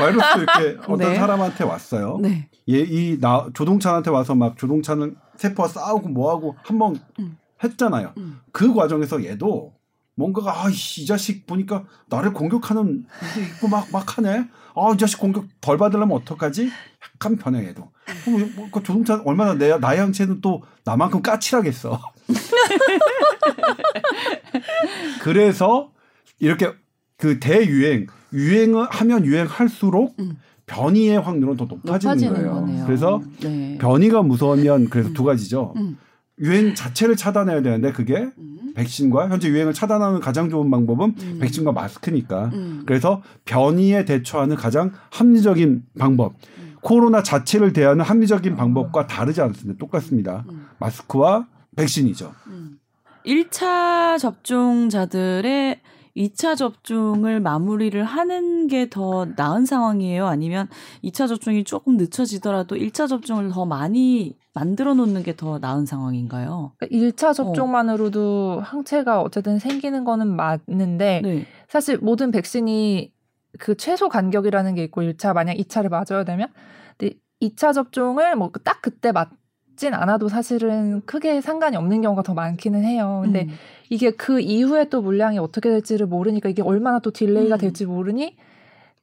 [0.04, 1.14] 바이러스도 이렇게 어떤 네.
[1.16, 2.18] 사람한테 왔어요.
[2.20, 2.48] 네.
[2.70, 7.36] 얘 이 나 조동찬한테 와서 막 조동찬은 세포와 싸우고 뭐하고 한번 음.
[7.62, 8.12] 했잖아요.
[8.18, 8.40] 음.
[8.52, 9.74] 그 과정에서 얘도
[10.16, 14.48] 뭔가가 아이씨 이 자식 보니까 나를 공격하는 게 있고 막 막 하네.
[14.76, 16.68] 아 이 자식 공격 덜 받으려면 어떡하지?
[17.14, 17.90] 약간 변해 얘도.
[18.24, 22.00] 그럼 뭐, 그 조동찬 얼마나 내 나의 형체는 또 나만큼 까칠하겠어.
[25.22, 25.90] 그래서
[26.38, 26.72] 이렇게
[27.16, 30.36] 그 대유행 유행을 하면 유행할수록 음.
[30.66, 32.54] 변이의 확률은 더 높아지는, 높아지는 거예요.
[32.54, 32.86] 거네요.
[32.86, 33.78] 그래서 네.
[33.80, 35.14] 변이가 무서우면 그래서 음.
[35.14, 35.74] 두 가지죠.
[35.76, 35.98] 음.
[36.40, 38.72] 유행 자체를 차단해야 되는데 그게 음.
[38.74, 41.38] 백신과 현재 유행을 차단하는 가장 좋은 방법은 음.
[41.40, 42.50] 백신과 마스크니까.
[42.54, 42.82] 음.
[42.86, 46.34] 그래서 변이에 대처하는 가장 합리적인 방법.
[46.58, 46.74] 음.
[46.80, 49.78] 코로나 자체를 대하는 합리적인 방법과 다르지 않습니다.
[49.78, 50.44] 똑같습니다.
[50.50, 50.66] 음.
[50.78, 51.46] 마스크와
[51.76, 52.32] 백신이죠.
[52.48, 52.78] 음.
[53.24, 55.80] 1차 접종자들의
[56.16, 60.26] 2차 접종을 마무리를 하는 게 더 나은 상황이에요?
[60.26, 60.68] 아니면
[61.02, 66.72] 2차 접종이 조금 늦춰지더라도 1차 접종을 더 많이 만들어 놓는 게 더 나은 상황인가요?
[66.78, 71.46] 그러니까 1차 접종만으로도 항체가 어쨌든 생기는 거는 맞는데 네.
[71.68, 73.12] 사실 모든 백신이
[73.58, 76.48] 그 최소 간격이라는 게 있고 1차 만약 2차를 맞아야 되면
[76.96, 79.30] 근데 2차 접종을 뭐 딱 그때 맞
[79.76, 83.20] 진 않아도 사실은 크게 상관이 없는 경우가 더 많기는 해요.
[83.24, 83.54] 근데 음.
[83.90, 87.58] 이게 그 이후에 또 물량이 어떻게 될지를 모르니까 이게 얼마나 또 delay가 음.
[87.58, 88.36] 될지 모르니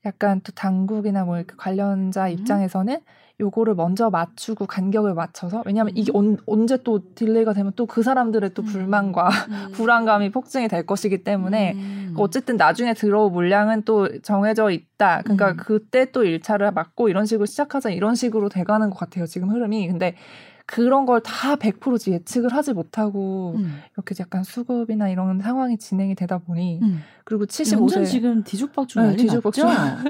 [0.05, 2.31] 약간 또 당국이나 뭐 이렇게 관련자 음.
[2.31, 2.99] 입장에서는
[3.41, 6.15] 요거를 먼저 맞추고 간격을 맞춰서 왜냐하면 이게 음.
[6.15, 8.65] 언, 언제 또 delay가 되면 또 그 사람들의 또 음.
[8.67, 9.71] 불만과 음.
[9.73, 12.13] 불안감이 폭증이 될 것이기 때문에 음.
[12.17, 15.21] 어쨌든 나중에 들어올 물량은 또 정해져 있다.
[15.23, 15.57] 그러니까 음.
[15.57, 19.25] 그때 또 1차를 맞고 이런 식으로 시작하자 이런 식으로 돼가는 것 같아요.
[19.25, 19.87] 지금 흐름이.
[19.87, 20.15] 근데
[20.71, 23.79] 그런 걸 다 100% 예측을 하지 못하고 음.
[23.93, 27.01] 이렇게 약간 수급이나 이런 상황이 진행이 되다 보니 음.
[27.25, 27.65] 그리고 완전
[28.03, 29.65] 75세 지금 뒤죽박죽 네, 뒤죽박죽.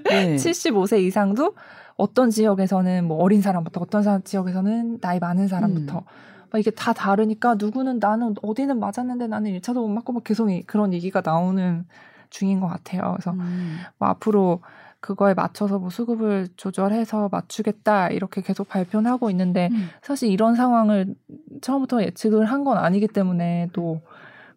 [0.10, 0.36] 네.
[0.36, 1.56] 75세 이상도
[1.97, 6.04] 어떤 지역에서는 뭐 어린 사람부터 어떤 사- 지역에서는 나이 많은 사람부터 음.
[6.52, 10.63] 막 이게 다 다르니까 누구는 나는 어디는 맞았는데 나는 1차도 못 맞고 막 계속 이-
[10.63, 11.86] 그런 얘기가 나오는
[12.30, 13.13] 중인 것 같아요.
[13.17, 13.78] 그래서 음.
[13.97, 14.62] 뭐 앞으로
[15.02, 19.90] 그거에 맞춰서 뭐 수급을 조절해서 맞추겠다 이렇게 계속 발표는 하고 있는데 음.
[20.02, 21.16] 사실 이런 상황을
[21.62, 24.02] 처음부터 예측을 한 건 아니기 때문에 또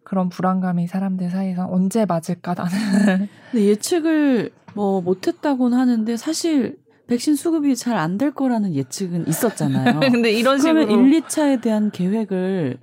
[0.03, 2.71] 그런 불안감이 사람들 사이에서 언제 맞을까 나는
[3.51, 6.77] 근데 예측을 뭐 못했다고는 하는데 사실
[7.07, 9.99] 백신 수급이 잘 안 될 거라는 예측은 있었잖아요.
[10.11, 12.77] 근데 이런 그러면 식으로 1, 2차에 대한 계획을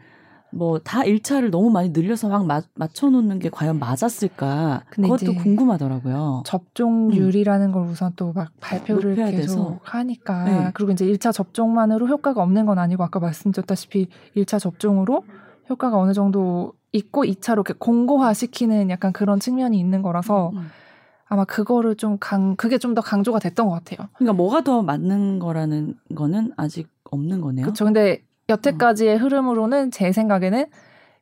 [0.53, 4.85] 뭐다 1차를 너무 많이 늘려서 막 마- 맞춰놓는 게 과연 맞았을까?
[4.91, 6.43] 그것도 궁금하더라고요.
[6.47, 9.79] 접종률이라는 걸 우선 또 막 발표를 계속 돼서.
[9.83, 10.71] 하니까 네.
[10.75, 15.25] 그리고 이제 1차 접종만으로 효과가 없는 건 아니고 아까 말씀드렸다시피 1차 접종으로
[15.71, 20.69] 효과가 어느 정도 있고 2차로 이렇게 공고화 시키는 약간 그런 측면이 있는 거라서 음.
[21.29, 24.09] 아마 그거를 좀 강, 그게 좀 더 강조가 됐던 것 같아요.
[24.17, 27.65] 그러니까 뭐가 더 맞는 거라는 거는 아직 없는 거네요.
[27.65, 27.85] 그렇죠.
[27.87, 30.67] 근데 여태까지의 흐름으로는 제 생각에는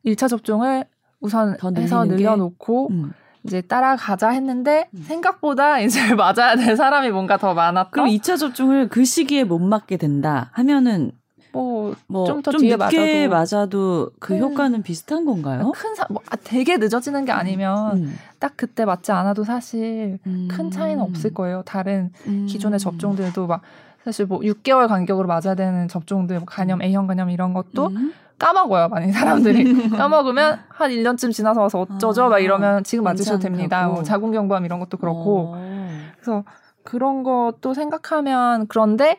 [0.05, 0.85] 1차 접종을
[1.21, 2.05] 우선 더 해서?
[2.05, 3.13] 늘려놓고 음.
[3.45, 5.03] 이제 따라가자 했는데 음.
[5.07, 7.91] 생각보다 이제 맞아야 될 사람이 뭔가 더 많았다.
[7.91, 11.13] 그럼 2차 접종을 그 시기에 못 맞게 된다 하면은
[11.53, 15.73] 뭐 뭐 좀더 좀 뒤에 늦게 맞아도 맞아도 그 큰- 효과는 비슷한 건가요?
[15.75, 18.17] 큰 사, 뭐, 아, 되게 늦어지는 게 아니면 음.
[18.39, 20.71] 딱 그때 맞지 않아도 사실 큰 음.
[20.71, 21.63] 차이는 없을 거예요.
[21.67, 22.47] 다른 음.
[22.49, 23.63] 기존의 접종들도 막
[24.11, 28.13] 사실 뭐 6개월 간격으로 맞아야 되는 접종들, 뭐 간염, A형 간염 이런 것도 음.
[28.39, 28.89] 까먹어요.
[28.89, 32.25] 많이 사람들이 까먹으면 한 1년쯤 지나서 와서 어쩌죠?
[32.25, 33.39] 아, 막 이러면 지금 맞으셔도.
[33.39, 33.87] 됩니다.
[33.87, 36.01] 뭐 자궁경부암 이런 것도 그렇고 어.
[36.15, 36.45] 그래서
[36.83, 39.19] 그런 것도 생각하면 그런데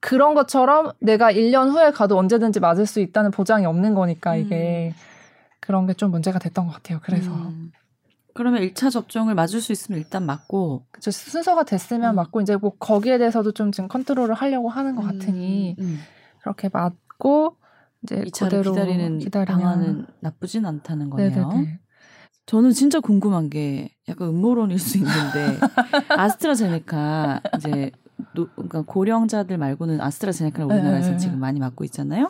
[0.00, 4.94] 그런 것처럼 내가 1년 후에 가도 언제든지 맞을 수 있다는 보장이 없는 거니까 이게
[5.60, 7.00] 그런 게 좀 문제가 됐던 것 같아요.
[7.02, 7.72] 그래서 음.
[8.34, 12.16] 그러면 1차 접종을 맞을 수 있으면 일단 맞고 그쵸, 순서가 됐으면 음.
[12.16, 15.98] 맞고 이제 뭐 거기에 대해서도 좀 지금 컨트롤을 하려고 하는 것 같으니 음, 음.
[16.40, 17.56] 그렇게 맞고
[18.02, 21.48] 이제 2차를 그대로 기다리는 기다리면 방안은 나쁘진 않다는 거네요.
[21.48, 21.80] 네네네.
[22.46, 25.58] 저는 진짜 궁금한 게 약간 음모론일 수 있는데
[26.16, 27.92] 아스트라제네카 이제
[28.34, 31.16] 노, 그러니까 고령자들 말고는 아스트라제네카를 우리나라에서 네.
[31.16, 32.28] 지금 많이 맞고 있잖아요.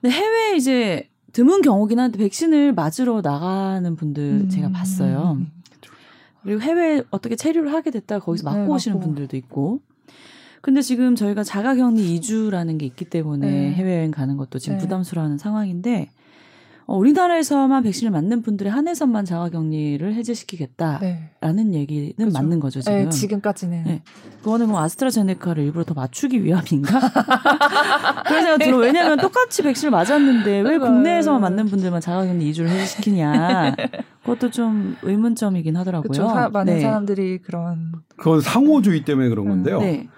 [0.00, 4.48] 근데 해외 이제 드문 경우긴 한데 백신을 맞으러 나가는 분들 음.
[4.48, 5.38] 제가 봤어요.
[6.42, 9.06] 그리고 해외 어떻게 체류를 하게 됐다 거기서 맞고 네, 오시는 맞고.
[9.06, 9.80] 분들도 있고.
[10.62, 13.72] 근데 지금 저희가 자가격리 2주라는 게 있기 때문에 네.
[13.72, 14.82] 해외여행 가는 것도 지금 네.
[14.82, 16.19] 부담스러워하는 상황인데 어,
[16.96, 21.78] 우리나라에서만 백신을 맞는 분들에 한해서만 자가격리를 해제시키겠다라는 네.
[21.78, 22.32] 얘기는 그죠.
[22.32, 23.04] 맞는 거죠 지금.
[23.04, 24.02] 네, 지금까지는 네.
[24.42, 27.00] 그거는 뭐 아스트라제네카를 일부러 더 맞추기 위함인가?
[28.26, 28.78] 그런 생각 들어.
[28.78, 30.78] 왜냐하면 똑같이 백신을 맞았는데 왜 네.
[30.78, 33.76] 국내에서만 맞는 분들만 자가격리 2주를 해제시키냐?
[34.22, 36.10] 그것도 좀 의문점이긴 하더라고요.
[36.10, 36.50] 그렇죠.
[36.50, 36.80] 많은 네.
[36.80, 39.80] 사람들이 그런 그건 상호주의 때문에 그런 건데요.
[39.80, 40.08] 네.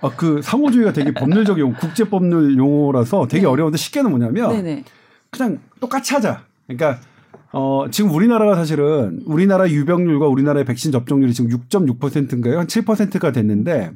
[0.00, 3.48] 아, 그 상호주의가 되게 법률적 용어, 국제법률 용어라서 되게 네.
[3.48, 4.84] 어려운데 쉽게는 뭐냐면 네네.
[5.30, 6.44] 그냥 똑같이 하자.
[6.66, 7.00] 그러니까
[7.52, 12.58] 어, 지금 우리나라가 사실은 우리나라 유병률과 우리나라의 백신 접종률이 지금 6.6%인가요?
[12.58, 13.92] 한 7%가 됐는데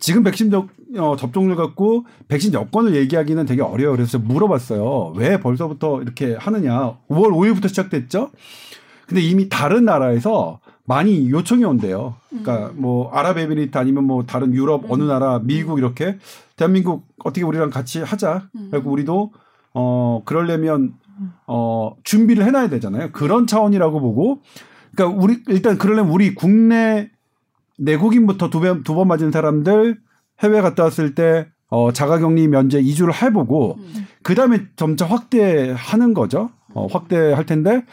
[0.00, 3.96] 지금 백신 접, 어, 접종률 갖고 백신 여건을 얘기하기는 되게 어려워요.
[3.96, 5.12] 그래서 물어봤어요.
[5.16, 6.96] 왜 벌써부터 이렇게 하느냐.
[7.08, 8.30] 5월 5일부터 시작됐죠?
[9.06, 12.16] 근데 이미 다른 나라에서 많이 요청이 온대요.
[12.30, 16.18] 그러니까 뭐 아랍에미리트 아니면 뭐 다른 유럽 어느 나라, 미국 이렇게
[16.56, 18.48] 대한민국 어떻게 우리랑 같이 하자.
[18.70, 19.32] 그리고 우리도
[19.74, 20.94] 어 그러려면
[21.46, 23.10] 어 준비를 해놔야 되잖아요.
[23.12, 24.42] 그런 차원이라고 보고.
[24.94, 27.10] 그러니까 우리 일단 그러려면 우리 국내
[27.78, 29.98] 내국인부터 두번 두 번 맞은 사람들
[30.40, 34.06] 해외 갔다 왔을 때 어, 자가격리 면제 2주를 해보고 음.
[34.22, 36.50] 그 다음에 점차 확대하는 거죠.
[36.74, 37.84] 어, 확대할 텐데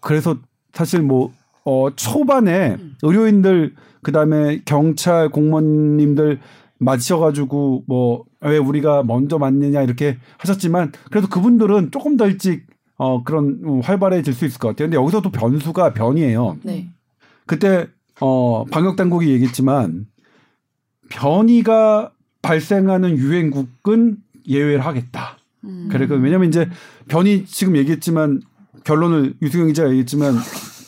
[0.00, 0.36] 그래서
[0.72, 1.32] 사실 뭐
[1.64, 2.94] 어, 초반에 음.
[3.02, 6.38] 의료인들 그 다음에 경찰 공무원님들
[6.78, 13.60] 맞으셔가지고 뭐 왜 우리가 먼저 맞느냐 이렇게 하셨지만 그래도 그분들은 조금 더 일찍 어 그런
[13.64, 14.86] 음, 활발해질 수 있을 것 같아요.
[14.86, 16.58] 근데 여기서 또 변수가 변이에요.
[16.62, 16.88] 네.
[17.44, 17.88] 그때
[18.20, 20.06] 어 방역 당국이 얘기했지만
[21.10, 22.12] 변이가
[22.42, 24.16] 발생하는 유행국은
[24.48, 25.36] 예외를 하겠다.
[25.64, 25.88] 음.
[25.90, 26.68] 그래 그 왜냐면 이제
[27.08, 28.40] 변이 지금 얘기했지만
[28.84, 30.34] 결론을 유승영 기자가 얘기했지만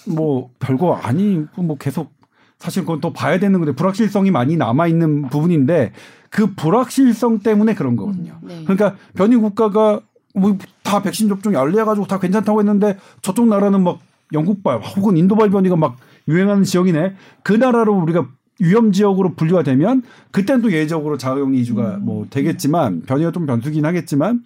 [0.06, 2.12] 뭐 별거 아니 뭐 계속
[2.58, 5.92] 사실 그건 또 봐야 되는 건데 불확실성이 많이 남아 있는 부분인데
[6.30, 8.38] 그 불확실성 때문에 그런 거거든요.
[8.42, 8.64] 네.
[8.64, 10.00] 그러니까 변이 국가가
[10.34, 10.56] 뭐
[10.88, 13.98] 다 백신 접종이 알려가지고 다 괜찮다고 했는데 저쪽 나라는 막
[14.32, 17.14] 영국발 혹은 인도발 변이가 막 유행하는 지역이네.
[17.42, 18.26] 그 나라로 우리가
[18.58, 24.42] 위험 지역으로 분류가 되면 그때는 또 예외적으로 자가격리 2주가 뭐 되겠지만 변이가 좀 변수긴 하겠지만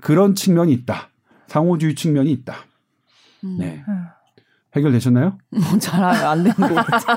[0.00, 1.10] 그런 측면이 있다.
[1.46, 2.54] 상호주의 측면이 있다.
[3.44, 3.56] 음.
[3.60, 3.84] 네.
[3.88, 4.03] 음.
[4.76, 5.38] 해결되셨나요?
[5.80, 7.16] 잘안 되는 것 같아요.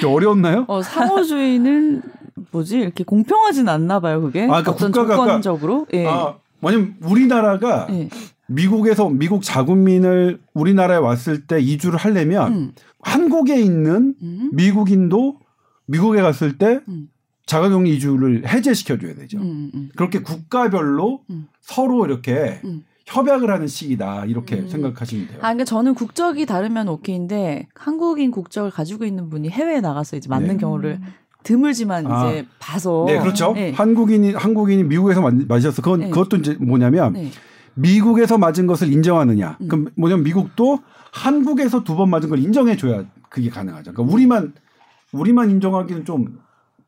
[0.00, 0.64] 좀 어려웠나요?
[0.68, 2.02] 어, 상호주의는
[2.50, 2.78] 뭐지?
[2.78, 4.44] 이렇게 공평하진 않나 봐요, 그게.
[4.44, 5.86] 아, 그러니까 어떤 국가가 조건적으로.
[5.92, 6.06] 예.
[6.06, 8.08] 아, 왜냐면 우리나라가 예.
[8.46, 12.72] 미국에서 미국 자국민을 우리나라에 왔을 때 이주를 하려면 음.
[13.00, 14.50] 한국에 있는 음.
[14.52, 15.38] 미국인도
[15.86, 17.08] 미국에 갔을 때 음.
[17.46, 19.38] 자가격리 이주를 해제시켜 줘야 되죠.
[19.38, 19.90] 음, 음.
[19.96, 21.46] 그렇게 국가별로 음.
[21.60, 22.84] 서로 이렇게 음.
[23.06, 24.68] 협약을 하는 시기다 이렇게 음.
[24.68, 25.36] 생각하시면 돼요.
[25.38, 30.48] 아, 그러니까 저는 국적이 다르면 오케이인데 한국인 국적을 가지고 있는 분이 해외에 나가서 이제 맞는
[30.48, 30.56] 네.
[30.56, 31.00] 경우를
[31.44, 32.28] 드물지만 아.
[32.30, 33.52] 이제 봐서 네, 그렇죠.
[33.52, 33.70] 네.
[33.72, 35.82] 한국인이 한국인이 미국에서 맞- 맞으셨어.
[35.82, 36.10] 그건 네.
[36.10, 37.30] 그것도 이제 뭐냐면 네.
[37.74, 39.56] 미국에서 맞은 것을 인정하느냐.
[39.60, 39.68] 음.
[39.68, 40.80] 그럼 뭐냐면 미국도
[41.12, 43.92] 한국에서 두 번 맞은 걸 인정해 줘야 그게 가능하죠.
[43.92, 44.52] 그러니까 우리만
[45.12, 46.40] 우리만 인정하기는 좀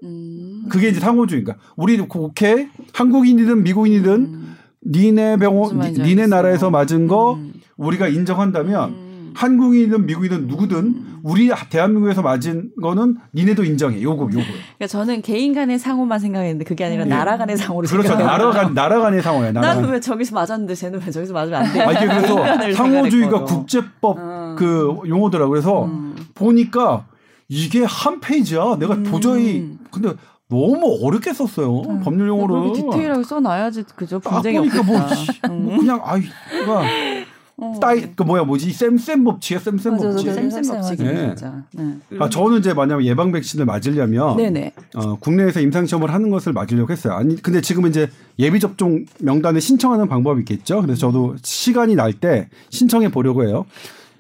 [0.02, 0.64] 음.
[0.68, 1.54] 그게 이제 상호주의인가.
[1.76, 4.57] 우리 오케이 한국인이든 미국인이든 음.
[4.87, 6.27] 니네 병원 니네.
[6.27, 7.53] 나라에서 맞은 거 음.
[7.77, 9.33] 우리가 인정한다면 음.
[9.35, 14.01] 한국인이든 미국이든 누구든 우리 대한민국에서 맞은 거는 니네도 인정해.
[14.03, 14.33] 요거 요거.
[14.33, 17.11] 그러니까 저는 개인 간의 상호만 생각했는데 그게 아니라 네.
[17.11, 18.14] 나라 간의 상호로 그렇죠.
[18.17, 19.53] 나라 간 나라 간의 상호야.
[19.53, 19.93] 나는 간.
[19.93, 21.81] 왜 저기서 맞았는데 쟤는 왜 저기서 맞으면 안 돼?
[21.83, 23.45] 아 이게 그래서 상호주의가.
[23.45, 24.57] 국제법 음.
[24.59, 25.51] 그 용어더라고.
[25.51, 26.17] 그래서 음.
[26.35, 27.07] 보니까
[27.49, 28.77] 이게 한 페이지야.
[28.79, 29.05] 내가 음.
[29.05, 30.14] 도저히 근데
[30.48, 31.80] 너무 어렵게 썼어요.
[31.82, 32.00] 음.
[32.00, 32.54] 법률 용어를.
[32.72, 34.20] 그렇게 디테일하게 써놔야지 그죠?
[34.24, 35.14] 아, 분쟁이 보니까 뭐, 없겠다.
[35.14, 35.64] 씨, 음.
[35.66, 36.82] 뭐 그냥 아이 그가
[37.61, 37.74] 어.
[37.80, 40.32] 따이 그 뭐야 뭐지 쌤쌤 법칙이야 쌤쌤 법칙.
[40.32, 41.26] 쌤쌤 법칙이네 네.
[41.34, 41.64] 진짜.
[41.74, 41.96] 네.
[42.20, 44.72] 아 저는 이제 만약에 예방 백신을 맞으려면 네네.
[44.94, 47.14] 어, 국내에서 임상 시험을 하는 것을 맞으려고 했어요.
[47.14, 48.08] 아니 근데 지금은 이제
[48.38, 50.80] 예비 접종 명단에 신청하는 방법이 있겠죠.
[50.82, 53.66] 그래서 저도 시간이 날 때 신청해 보려고 해요.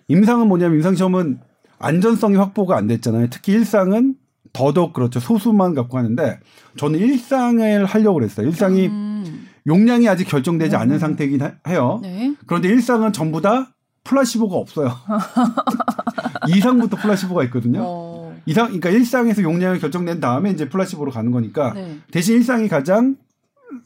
[0.08, 1.38] 임상은 뭐냐면 임상 시험은
[1.78, 3.28] 안전성이 확보가 안 됐잖아요.
[3.30, 4.14] 특히 일상은
[4.52, 5.20] 더더욱 그렇죠.
[5.20, 6.40] 소수만 갖고 하는데
[6.76, 8.46] 저는 일상을 하려고 그랬어요.
[8.46, 9.48] 일상이 음.
[9.66, 10.80] 용량이 아직 결정되지 음.
[10.80, 11.98] 않은 상태이긴 하- 해요.
[12.02, 12.34] 네.
[12.46, 13.70] 그런데 일상은 전부 다
[14.04, 14.90] placebo가 없어요.
[16.48, 17.82] 이상부터 placebo가 있거든요.
[17.84, 18.36] 어.
[18.46, 21.98] 이상, 그러니까 일상에서 용량이 결정된 다음에 이제 placebo로 가는 거니까 네.
[22.10, 23.16] 대신 일상이 가장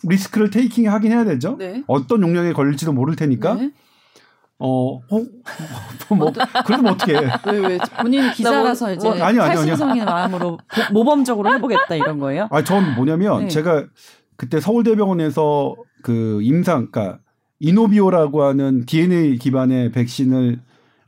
[0.04, 1.56] risk를 taking 하긴 해야 되죠.
[1.58, 1.82] 네.
[1.88, 3.58] 어떤 용량에 걸릴지도 모를 테니까.
[4.58, 4.66] 네.
[4.66, 6.32] 어, 어, 뭐,
[6.66, 7.20] 그래도 뭐 어떻게 해.
[7.46, 9.56] 왜, 왜, 본인 기자라서 뭐- 이제 뭐- 아니요, 아니요.
[9.56, 12.48] 팔신성인 마음으로 보- 모범적으로 해보겠다 이런 거예요?
[12.50, 13.48] 아, 전 뭐냐면 네.
[13.48, 13.86] 제가
[14.36, 17.18] 그때 서울대병원에서 그 임상, 그러니까
[17.60, 20.60] 이노비오라고 하는 DNA 기반의 백신을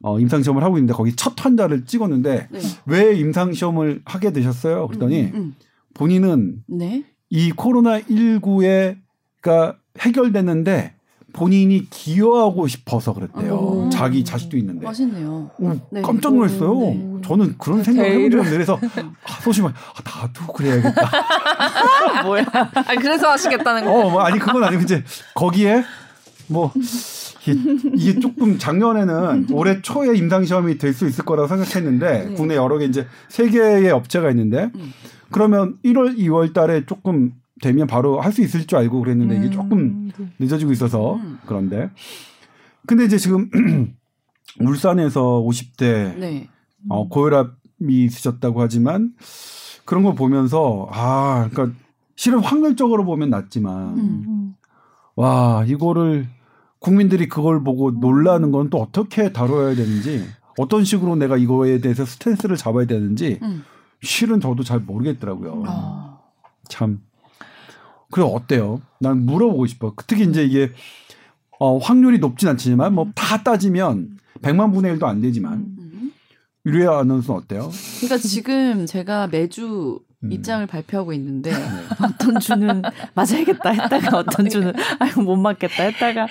[0.02, 2.60] 어, 임상 시험을 하고 있는데 거기 첫 환자를 찍었는데 네.
[2.86, 4.86] 왜 임상 시험을 하게 되셨어요?
[4.88, 5.54] 그랬더니 음,
[5.94, 6.62] 본인은 음.
[6.68, 7.04] 네.
[7.30, 10.94] 이 코로나 19에가 해결됐는데
[11.34, 13.54] 본인이 기여하고 싶어서 그랬대요.
[13.54, 13.90] 오.
[13.90, 14.86] 자기 자식도 있는데.
[14.86, 15.50] 멋있네요.
[15.58, 16.00] 오, 네.
[16.00, 16.78] 깜짝 놀랐어요.
[16.80, 17.16] 네.
[17.24, 18.80] 저는 그런 생각을 해본 적이 없는데 그래서
[19.24, 21.10] 아, 소심하 아, 나도 그래야겠다.
[22.24, 22.44] 뭐야?
[22.52, 23.90] 아 그래서 하시겠다는 거.
[23.92, 25.02] 어, 뭐, 아니 그건 아니고 이제
[25.34, 25.84] 거기에
[26.46, 26.72] 뭐
[27.46, 27.58] 이게,
[27.96, 32.34] 이게 조금 작년에는 올해 초에 임상 시험이 될 수 있을 거라고 생각했는데 네.
[32.34, 34.92] 국내 여러 개 이제 세 개의 업체가 있는데 음.
[35.30, 37.32] 그러면 1월, 2월 달에 조금
[37.64, 39.78] 되면 바로 할 수 있을 줄 알고 그랬는데 이게 조금
[40.18, 40.30] 음.
[40.38, 41.38] 늦어지고 있어서 음.
[41.46, 41.90] 그런데
[42.86, 43.48] 근데 이제 지금
[44.60, 46.48] 울산에서 50대 네.
[46.88, 49.12] 어, 고혈압이 있으셨다고 하지만
[49.84, 51.76] 그런 걸 보면서 아 그러니까
[52.16, 54.24] 실은 확률적으로 보면 낮지만 음.
[54.28, 54.54] 음.
[55.16, 56.26] 와 이거를
[56.78, 60.24] 국민들이 그걸 보고 놀라는 건 또 어떻게 다뤄야 되는지
[60.58, 63.64] 어떤 식으로 내가 이거에 대해서 스탠스를 잡아야 되는지 음.
[64.02, 65.62] 실은 저도 잘 모르겠더라고요.
[65.66, 66.18] 아.
[66.68, 67.00] 참.
[68.14, 68.80] 그래 어때요?
[69.00, 69.92] 난 물어보고 싶어.
[70.06, 70.70] 특히 이제 이게
[71.58, 76.12] 어, 확률이 높진 않지만 뭐 다 따지면 100만 분의 1도 안 되지만 음.
[76.64, 77.70] 유리아 아나운서는 어때요?
[77.98, 80.30] 그러니까 지금 제가 매주 음.
[80.30, 81.50] 입장을 발표하고 있는데
[82.00, 82.82] 어떤 주는
[83.14, 86.28] 맞아야겠다 했다가 어떤 주는 아이고 못 맞겠다 했다가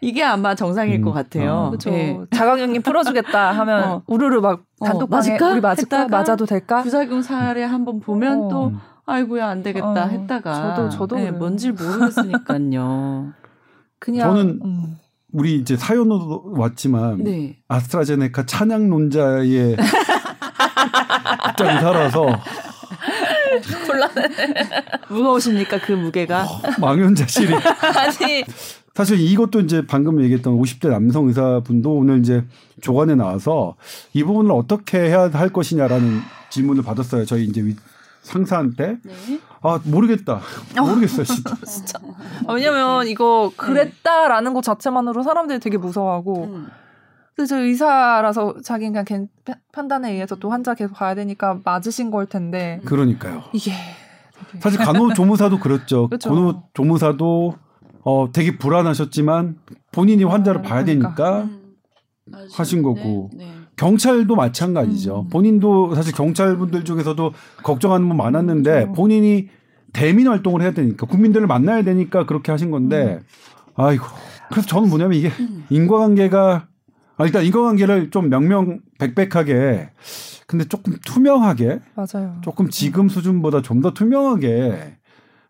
[0.00, 1.02] 이게 아마 정상일 음.
[1.02, 1.52] 것 같아요.
[1.52, 1.68] 어.
[1.70, 1.90] 그렇죠.
[1.90, 2.16] 예.
[2.34, 4.02] 자가격리 풀어주겠다 하면 어.
[4.06, 5.52] 우르르 막 어, 단톡방에 맞을까?
[5.52, 5.96] 우리 맞을까?
[5.98, 6.82] 했다가 맞아도 될까?
[6.82, 8.48] 부작용 사례 한번 보면 어.
[8.48, 8.78] 또 음.
[9.06, 11.38] 아이고야 안 되겠다 어, 했다가 저도- 저도 예, 그래요.
[11.38, 13.32] 뭔지 모르겠으니까요.
[13.98, 14.96] 그냥 저는 음.
[15.32, 17.56] 우리 이제 사연으로 왔지만 네.
[17.68, 19.76] 아스트라제네카 찬양론자의
[21.50, 22.26] 입장을 살아서
[25.08, 26.46] 무거우십니까 그 무게가?
[26.80, 28.44] 망연자실이 아니
[28.94, 32.44] 사실 이것도 이제 방금 얘기했던 50대 남성 의사분도 오늘 이제
[32.80, 33.76] 조간에 나와서
[34.14, 37.24] 이 부분을 어떻게 해야 할 것이냐라는 질문을 받았어요.
[37.26, 37.76] 저희 이제 위-
[38.26, 39.12] 상사한테 네.
[39.62, 40.40] 아 모르겠다
[40.78, 41.24] 모르겠어요
[41.66, 41.98] 진짜.
[42.46, 46.66] 아, 왜냐면 이거 그랬다라는 것 자체만으로 사람들이 되게 무서워하고 음.
[47.34, 52.10] 그래서 저 의사라서 자기 그냥 걘 파- 판단에 의해서 또 환자 계속 봐야 되니까 맞으신
[52.10, 53.44] 걸 텐데 그러니까요.
[53.52, 53.72] 이게
[54.60, 56.08] 사실 간호조무사도 그렇죠.
[56.08, 56.30] 그렇죠.
[56.30, 57.54] 간호조무사도
[58.04, 59.58] 어 되게 불안하셨지만
[59.92, 61.14] 본인이 환자를 아, 봐야 그러니까.
[61.14, 61.76] 되니까 음.
[62.54, 63.30] 하신 거고.
[63.34, 63.44] 네.
[63.46, 63.52] 네.
[63.76, 65.24] 경찰도 마찬가지죠.
[65.26, 65.28] 음.
[65.28, 68.92] 본인도 사실 경찰분들 중에서도 걱정하는 분 많았는데 그렇죠.
[68.92, 69.48] 본인이
[69.92, 73.20] 대민 활동을 해야 되니까 국민들을 만나야 되니까 그렇게 하신 건데
[73.74, 74.04] 아이고
[74.50, 75.64] 그래서 저는 뭐냐면 이게 음.
[75.70, 76.68] 인과관계가
[77.18, 79.90] 아, 일단 인과관계를 좀 명명백백하게
[80.46, 82.36] 근데 조금 투명하게 맞아요.
[82.42, 84.96] 조금 지금 수준보다 좀 더 투명하게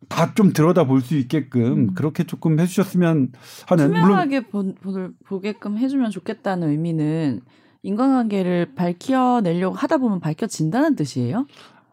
[0.09, 1.95] 다 좀 들여다 볼 수 있게끔 음.
[1.95, 3.33] 그렇게 조금 해주셨으면
[3.67, 4.93] 하는 물론 투명하게 보, 보,
[5.27, 7.41] 보게끔 해주면 좋겠다는 의미는
[7.87, 11.47] 인간관계를 밝혀내려고 하다 보면 밝혀진다는 뜻이에요?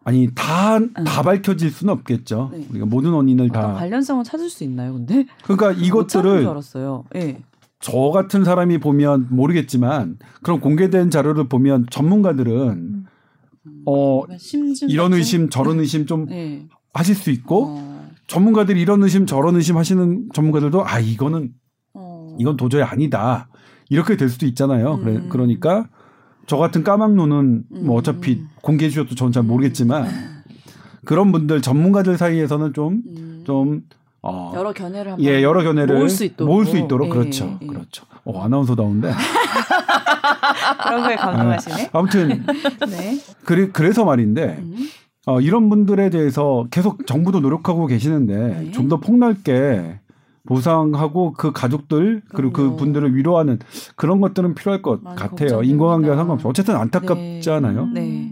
[0.04, 2.50] 아니 다다 밝혀질 수는 없겠죠.
[2.52, 2.66] 네.
[2.72, 4.94] 우리가 모든 원인을 다 관련성을 찾을 수 있나요?
[4.94, 7.06] 근데 그러니까 이것들을 알았어요.
[7.16, 7.42] 예.
[7.80, 13.06] 저 같은 사람이 보면 모르겠지만 그런 공개된 자료를 보면 전문가들은
[13.86, 15.14] 어 그러니까 심증 이런?
[15.14, 16.66] 의심 저런 의심 좀 예.
[16.94, 21.54] 하실 수 있고 어, 전문가들이 이런 의심 저런 의심 하시는 전문가들도 아 이거는
[21.94, 22.36] 어.
[22.40, 23.48] 이건 도저히 아니다
[23.94, 24.98] 이렇게 될 수도 있잖아요.
[24.98, 25.30] 그래, 음.
[25.30, 25.88] 그러니까
[26.48, 28.00] 저 같은 까막눈은 뭐 음.
[28.00, 30.08] 어차피 공개해 주셔도 저는 잘 모르겠지만
[31.06, 33.44] 그런 분들 전문가들 사이에서는 좀 음.
[33.46, 33.84] 좀
[34.24, 36.52] 어, 여러 견해를 한번 예, 여러 견해를 모을 수 있도록.
[36.52, 37.60] 모을 수 있도록 예, 그렇죠.
[37.62, 37.68] 예.
[37.68, 38.06] 그렇죠.
[38.24, 39.12] 어, 아나운서다운데.
[40.84, 41.90] 그런 거에 감동하시네.
[41.92, 42.46] 아 무튼
[42.90, 43.20] 네.
[43.44, 44.90] 그래, 그래서 말인데 음.
[45.26, 48.72] 어, 이런 분들에 대해서 계속 정부도 노력하고 계시는데 네.
[48.72, 50.00] 좀더 폭넓게
[50.46, 52.76] 보상하고 그 가족들 그리고 그.
[52.76, 53.60] 분들을 위로하는
[53.96, 55.30] 그런 것들은 필요할 것 같아요.
[55.30, 55.64] 걱정됩니다.
[55.64, 57.52] 인과관계와 상관없이 어쨌든 안타깝지 네.
[57.52, 57.86] 않아요?
[57.88, 58.32] 네.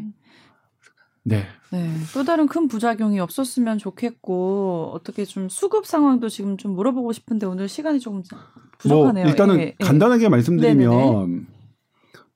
[1.24, 1.45] 네.
[1.71, 1.89] 네.
[2.13, 7.69] 또 다른 큰 부작용이 없었으면 좋겠고 어떻게 좀 수급 상황도 지금 좀 물어보고 싶은데 오늘
[7.69, 8.39] 시간이 조금 뭐
[8.80, 9.28] 부족하네요.
[9.28, 9.84] 일단은 예, 예.
[9.84, 11.47] 간단하게 말씀드리면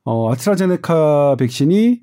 [0.05, 2.01] 어, 아스트라제네카 백신이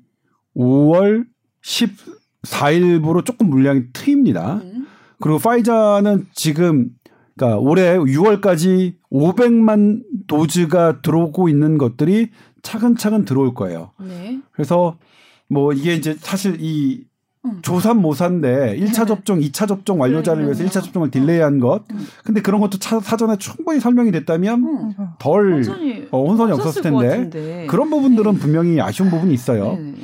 [0.55, 1.25] 5월
[1.63, 4.55] 14일부로 조금 물량이 트입니다.
[4.57, 4.85] 음.
[5.19, 6.89] 그리고 파이자는 지금
[7.35, 12.29] 그러니까 올해 6월까지 500만 도즈가 들어오고 있는 것들이
[12.61, 13.91] 차근차근 들어올 거예요.
[13.99, 14.39] 네.
[14.51, 14.97] 그래서
[15.49, 17.05] 뭐 이게 이제 사실 이
[17.45, 17.59] 음.
[17.61, 19.05] 조산모사인데 1차 네.
[19.05, 20.69] 접종, 2차 접종 완료자를 위해서 그러네요.
[20.69, 21.83] 1차 접종을 딜레이한 것.
[21.91, 22.07] 음.
[22.23, 24.93] 근데 그런 것도 차, 사전에 충분히 설명이 됐다면 음.
[25.19, 27.67] 덜 혼선이, 어, 혼선이 없었을 텐데.
[27.67, 29.73] 그런 부분들은 분명히 아쉬운 부분이 있어요.
[29.73, 29.95] 네.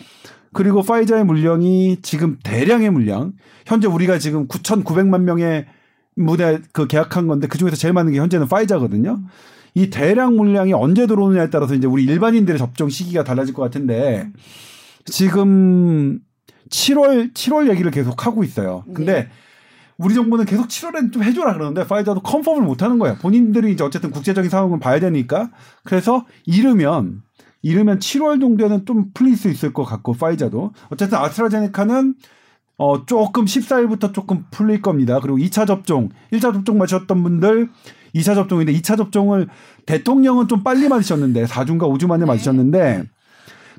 [0.52, 3.34] 그리고 파이자의 물량이 지금 대량의 물량,
[3.66, 5.66] 현재 우리가 지금 9,900만 명의
[6.16, 9.22] 무대 그 계약한 건데 그 중에서 제일 많은 게 현재는 파이자거든요.
[9.76, 14.30] 이 대량 물량이 언제 들어오느냐에 따라서 이제 우리 일반인들의 접종 시기가 달라질 것 같은데
[15.06, 16.20] 지금
[16.70, 18.84] 7월 7월 얘기를 계속 하고 있어요.
[18.94, 19.30] 근데 네.
[19.98, 23.18] 우리 정부는 계속 7월엔 좀 해줘라 그러는데 파이자도 컨펌을 못 하는 거예요.
[23.18, 25.52] 본인들이 이제 어쨌든 국제적인 상황을 봐야 되니까
[25.84, 27.22] 그래서 이르면
[27.62, 32.16] 이르면 7월 정도에는 좀 풀릴 수 있을 것 같고 파이자도 어쨌든 아스트라제네카는
[32.80, 35.20] 어 조금 14일부터 조금 풀릴 겁니다.
[35.22, 37.70] 그리고 2차 접종, 1차 접종 맞으셨던 분들
[38.16, 39.48] 2차 접종인데 2차 접종을
[39.86, 42.26] 대통령은 좀 빨리 맞으셨는데 4주인가 5주 만에 네.
[42.26, 43.04] 맞으셨는데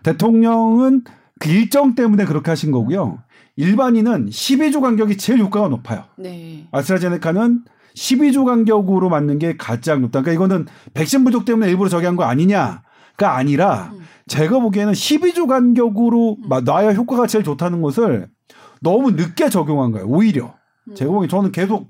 [0.02, 1.02] 대통령은
[1.38, 3.18] 그 일정 때문에 그렇게 하신 거고요.
[3.56, 6.04] 일반인은 12주 간격이 제일 효과가 높아요.
[6.16, 6.66] 네.
[6.70, 7.62] 아스트라제네카는
[7.96, 10.22] 12주 간격으로 맞는 게 가장 높다.
[10.22, 12.82] 그러니까 이거는 백신 부족 때문에 일부러 저기 한 거 아니냐
[13.16, 14.00] 가 아니라 음.
[14.28, 18.28] 제가 보기에는 12주 간격으로 마- 놔야 효과가 제일 좋다는 것을
[18.80, 20.06] 너무 늦게 적용한 거예요.
[20.06, 20.54] 오히려
[20.88, 20.94] 음.
[20.94, 21.86] 제가 보기엔 저는 계속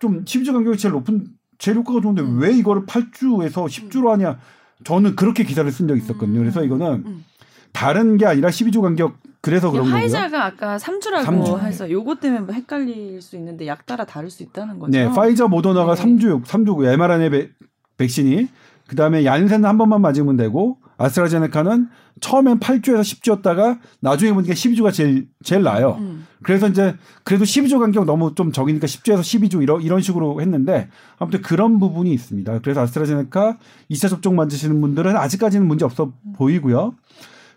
[0.00, 1.26] 좀 12주 간격이 제일 높은
[1.58, 2.38] 제일 효과가 좋은데 음.
[2.40, 4.38] 왜 이거를 8주에서 10주로 하냐.
[4.84, 6.38] 저는 그렇게 기사를 쓴 적이 있었거든요.
[6.38, 6.42] 음.
[6.42, 7.24] 그래서 이거는 음.
[7.72, 10.00] 다른 게 아니라 12주 간격 그래서 그런 거고요.
[10.00, 11.58] 화이자가 아까 3주라고 삼주.
[11.60, 14.90] 해서 요것 때문에 뭐 헷갈릴 수 있는데 약 따라 다를 수 있다는 거죠.
[14.90, 16.02] 네, 파이자 모더나가 네.
[16.02, 17.52] 3주 3주고 mRNA 백-
[17.96, 18.48] 백신이
[18.88, 21.88] 그다음에 얀센은 한 번만 맞으면 되고 아스트라제네카는
[22.20, 25.96] 처음엔 8주에서 10주였다가 나중에 보니까 12주가 제일 제일 나아요.
[25.98, 26.26] 음.
[26.42, 31.40] 그래서 이제 그래도 12주 간격 너무 좀 적으니까 10주에서 12주 이런 이런 식으로 했는데 아무튼
[31.40, 32.60] 그런 부분이 있습니다.
[32.60, 33.56] 그래서 아스트라제네카
[33.90, 36.94] 2차 접종 맞으시는 분들은 아직까지는 문제 없어 보이고요.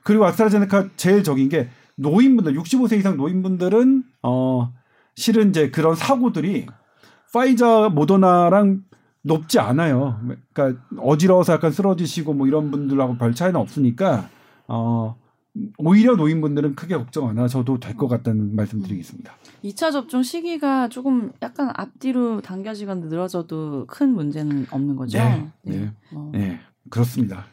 [0.03, 4.71] 그리고 아스트라제네카 제일 적인 게 노인분들 65세 이상 노인분들은 어
[5.15, 6.65] 실은 이제 그런 사고들이
[7.33, 8.83] 파이자 모더나랑
[9.23, 10.19] 높지 않아요.
[10.53, 14.29] 그러니까 어지러워서 약간 쓰러지시고 뭐 이런 분들하고 별 차이는 없으니까
[14.67, 15.15] 어
[15.77, 19.31] 오히려 노인분들은 크게 걱정 안 하셔도 될 것 같다는 말씀드리겠습니다.
[19.63, 25.19] 2차 접종 시기가 조금 약간 앞뒤로 당겨지거나 늘어져도 큰 문제는 없는 거죠.
[25.19, 25.91] 네, 네.
[26.13, 26.31] 어.
[26.33, 26.59] 네,
[26.89, 27.45] 그렇습니다.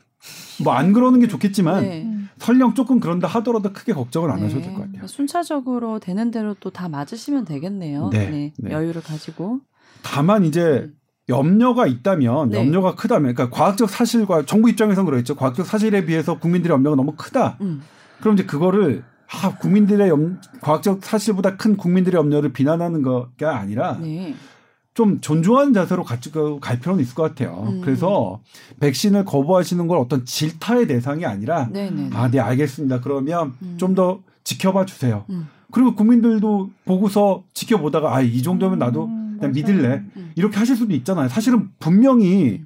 [0.64, 2.02] 뭐 안 그러는 게 좋겠지만 네.
[2.04, 2.28] 음.
[2.38, 4.44] 설령 조금 그런다 하더라도 크게 걱정을 안 네.
[4.44, 5.06] 하셔도 될 것 같아요.
[5.06, 8.08] 순차적으로 되는 대로 또 다 맞으시면 되겠네요.
[8.10, 8.70] 네, 네.
[8.72, 9.60] 여유를 가지고.
[10.02, 10.90] 다만 이제
[11.30, 12.58] 염려가 있다면 네.
[12.58, 15.36] 염려가 크다면 그러니까 과학적 사실과 정부 입장에서는 그러겠죠.
[15.36, 17.56] 과학적 사실에 비해서 국민들의 염려가 너무 크다.
[17.62, 17.82] 음.
[18.20, 24.34] 그럼 이제 그거를 아, 국민들의 염, 과학적 사실보다 큰 국민들의 염려를 비난하는 거가 아니라 네.
[24.92, 27.64] 좀 존중하는 자세로 가지고 갈 필요는 있을 것 같아요.
[27.68, 27.80] 음.
[27.80, 28.40] 그래서
[28.80, 32.10] 백신을 거부하시는 걸 어떤 질타의 대상이 아니라 네, 네.
[32.12, 33.00] 아, 네, 알겠습니다.
[33.00, 33.76] 그러면 음.
[33.78, 35.24] 좀더 지켜봐 주세요.
[35.30, 35.48] 음.
[35.70, 39.08] 그리고 국민들도 보고서 지켜보다가 아, 이 정도면 나도
[39.46, 39.52] 음, 그냥.
[39.52, 40.02] 믿을래.
[40.16, 40.32] 음.
[40.36, 41.28] 이렇게 하실 수도 있잖아요.
[41.28, 42.62] 사실은 분명히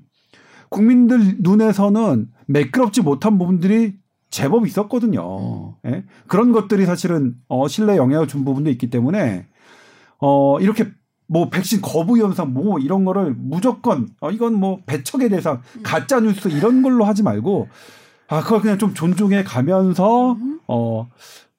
[0.69, 3.95] 국민들 눈에서는 매끄럽지 못한 부분들이
[4.31, 5.75] 제법 있었거든요.
[5.85, 5.91] 음.
[5.91, 6.05] 예?
[6.27, 9.47] 그런 것들이 사실은 어, 신뢰에 영향을 준 부분도 있기 때문에
[10.19, 10.91] 어, 이렇게
[11.27, 15.83] 뭐 백신 거부 현상 뭐 이런 거를 무조건 어, 이건 뭐 배척의 대상, 음.
[15.83, 17.69] 가짜 뉴스 이런 걸로 하지 말고
[18.29, 20.61] 아 그걸 그냥 좀 존중해 가면서 음.
[20.67, 21.09] 어,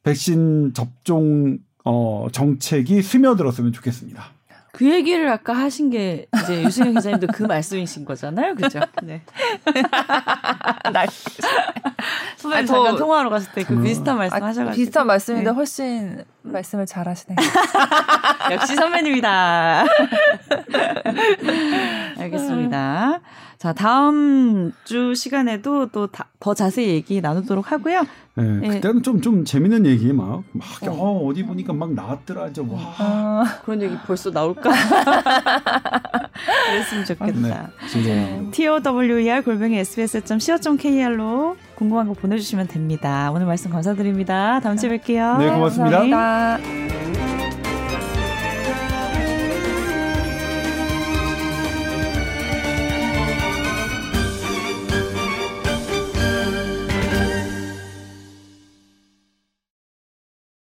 [0.04, 4.35] 백신 접종 어, 정책이 스며들었으면 좋겠습니다.
[4.76, 8.82] 그 얘기를 아까 하신 게 이제 유승현 기자님도 그 말씀이신 거잖아요, 그죠?
[9.04, 9.22] 네.
[10.92, 11.06] 나
[12.36, 13.84] 선배님 아니, 더- 잠깐 통화하러 갔을 때그 음.
[13.84, 15.56] 비슷한 말씀 아, 하셔가지고 비슷한 말씀인데 네.
[15.56, 17.36] 훨씬 말씀을 잘 하시네.
[18.52, 19.86] 역시 선배님이다.
[22.20, 23.20] 알겠습니다.
[23.58, 26.08] 자 다음 주 시간에도 또
[26.40, 28.04] 더 자세히 얘기 나누도록 하고요.
[28.38, 28.68] 네, 예.
[28.68, 30.92] 그때는 좀, 좀 재밌는 얘기 막, 막, 어.
[30.92, 32.80] 어, 어 디 보니까 막 나왔더라, 저, 와.
[32.98, 34.72] 아, 그런 얘기 벌써 나올까?
[36.68, 37.32] 그랬으면 좋겠다.
[37.32, 38.52] 네, 즐거워요.
[38.52, 43.32] TOWER 골뱅이 sbs.co.kr로 궁금한 거 보내주시면 됩니다.
[43.32, 44.60] 오늘 말씀 감사드립니다.
[44.62, 45.38] 다음 주에 뵐게요.
[45.38, 46.00] 네, 고맙습니다.
[46.00, 47.35] 감사합니다.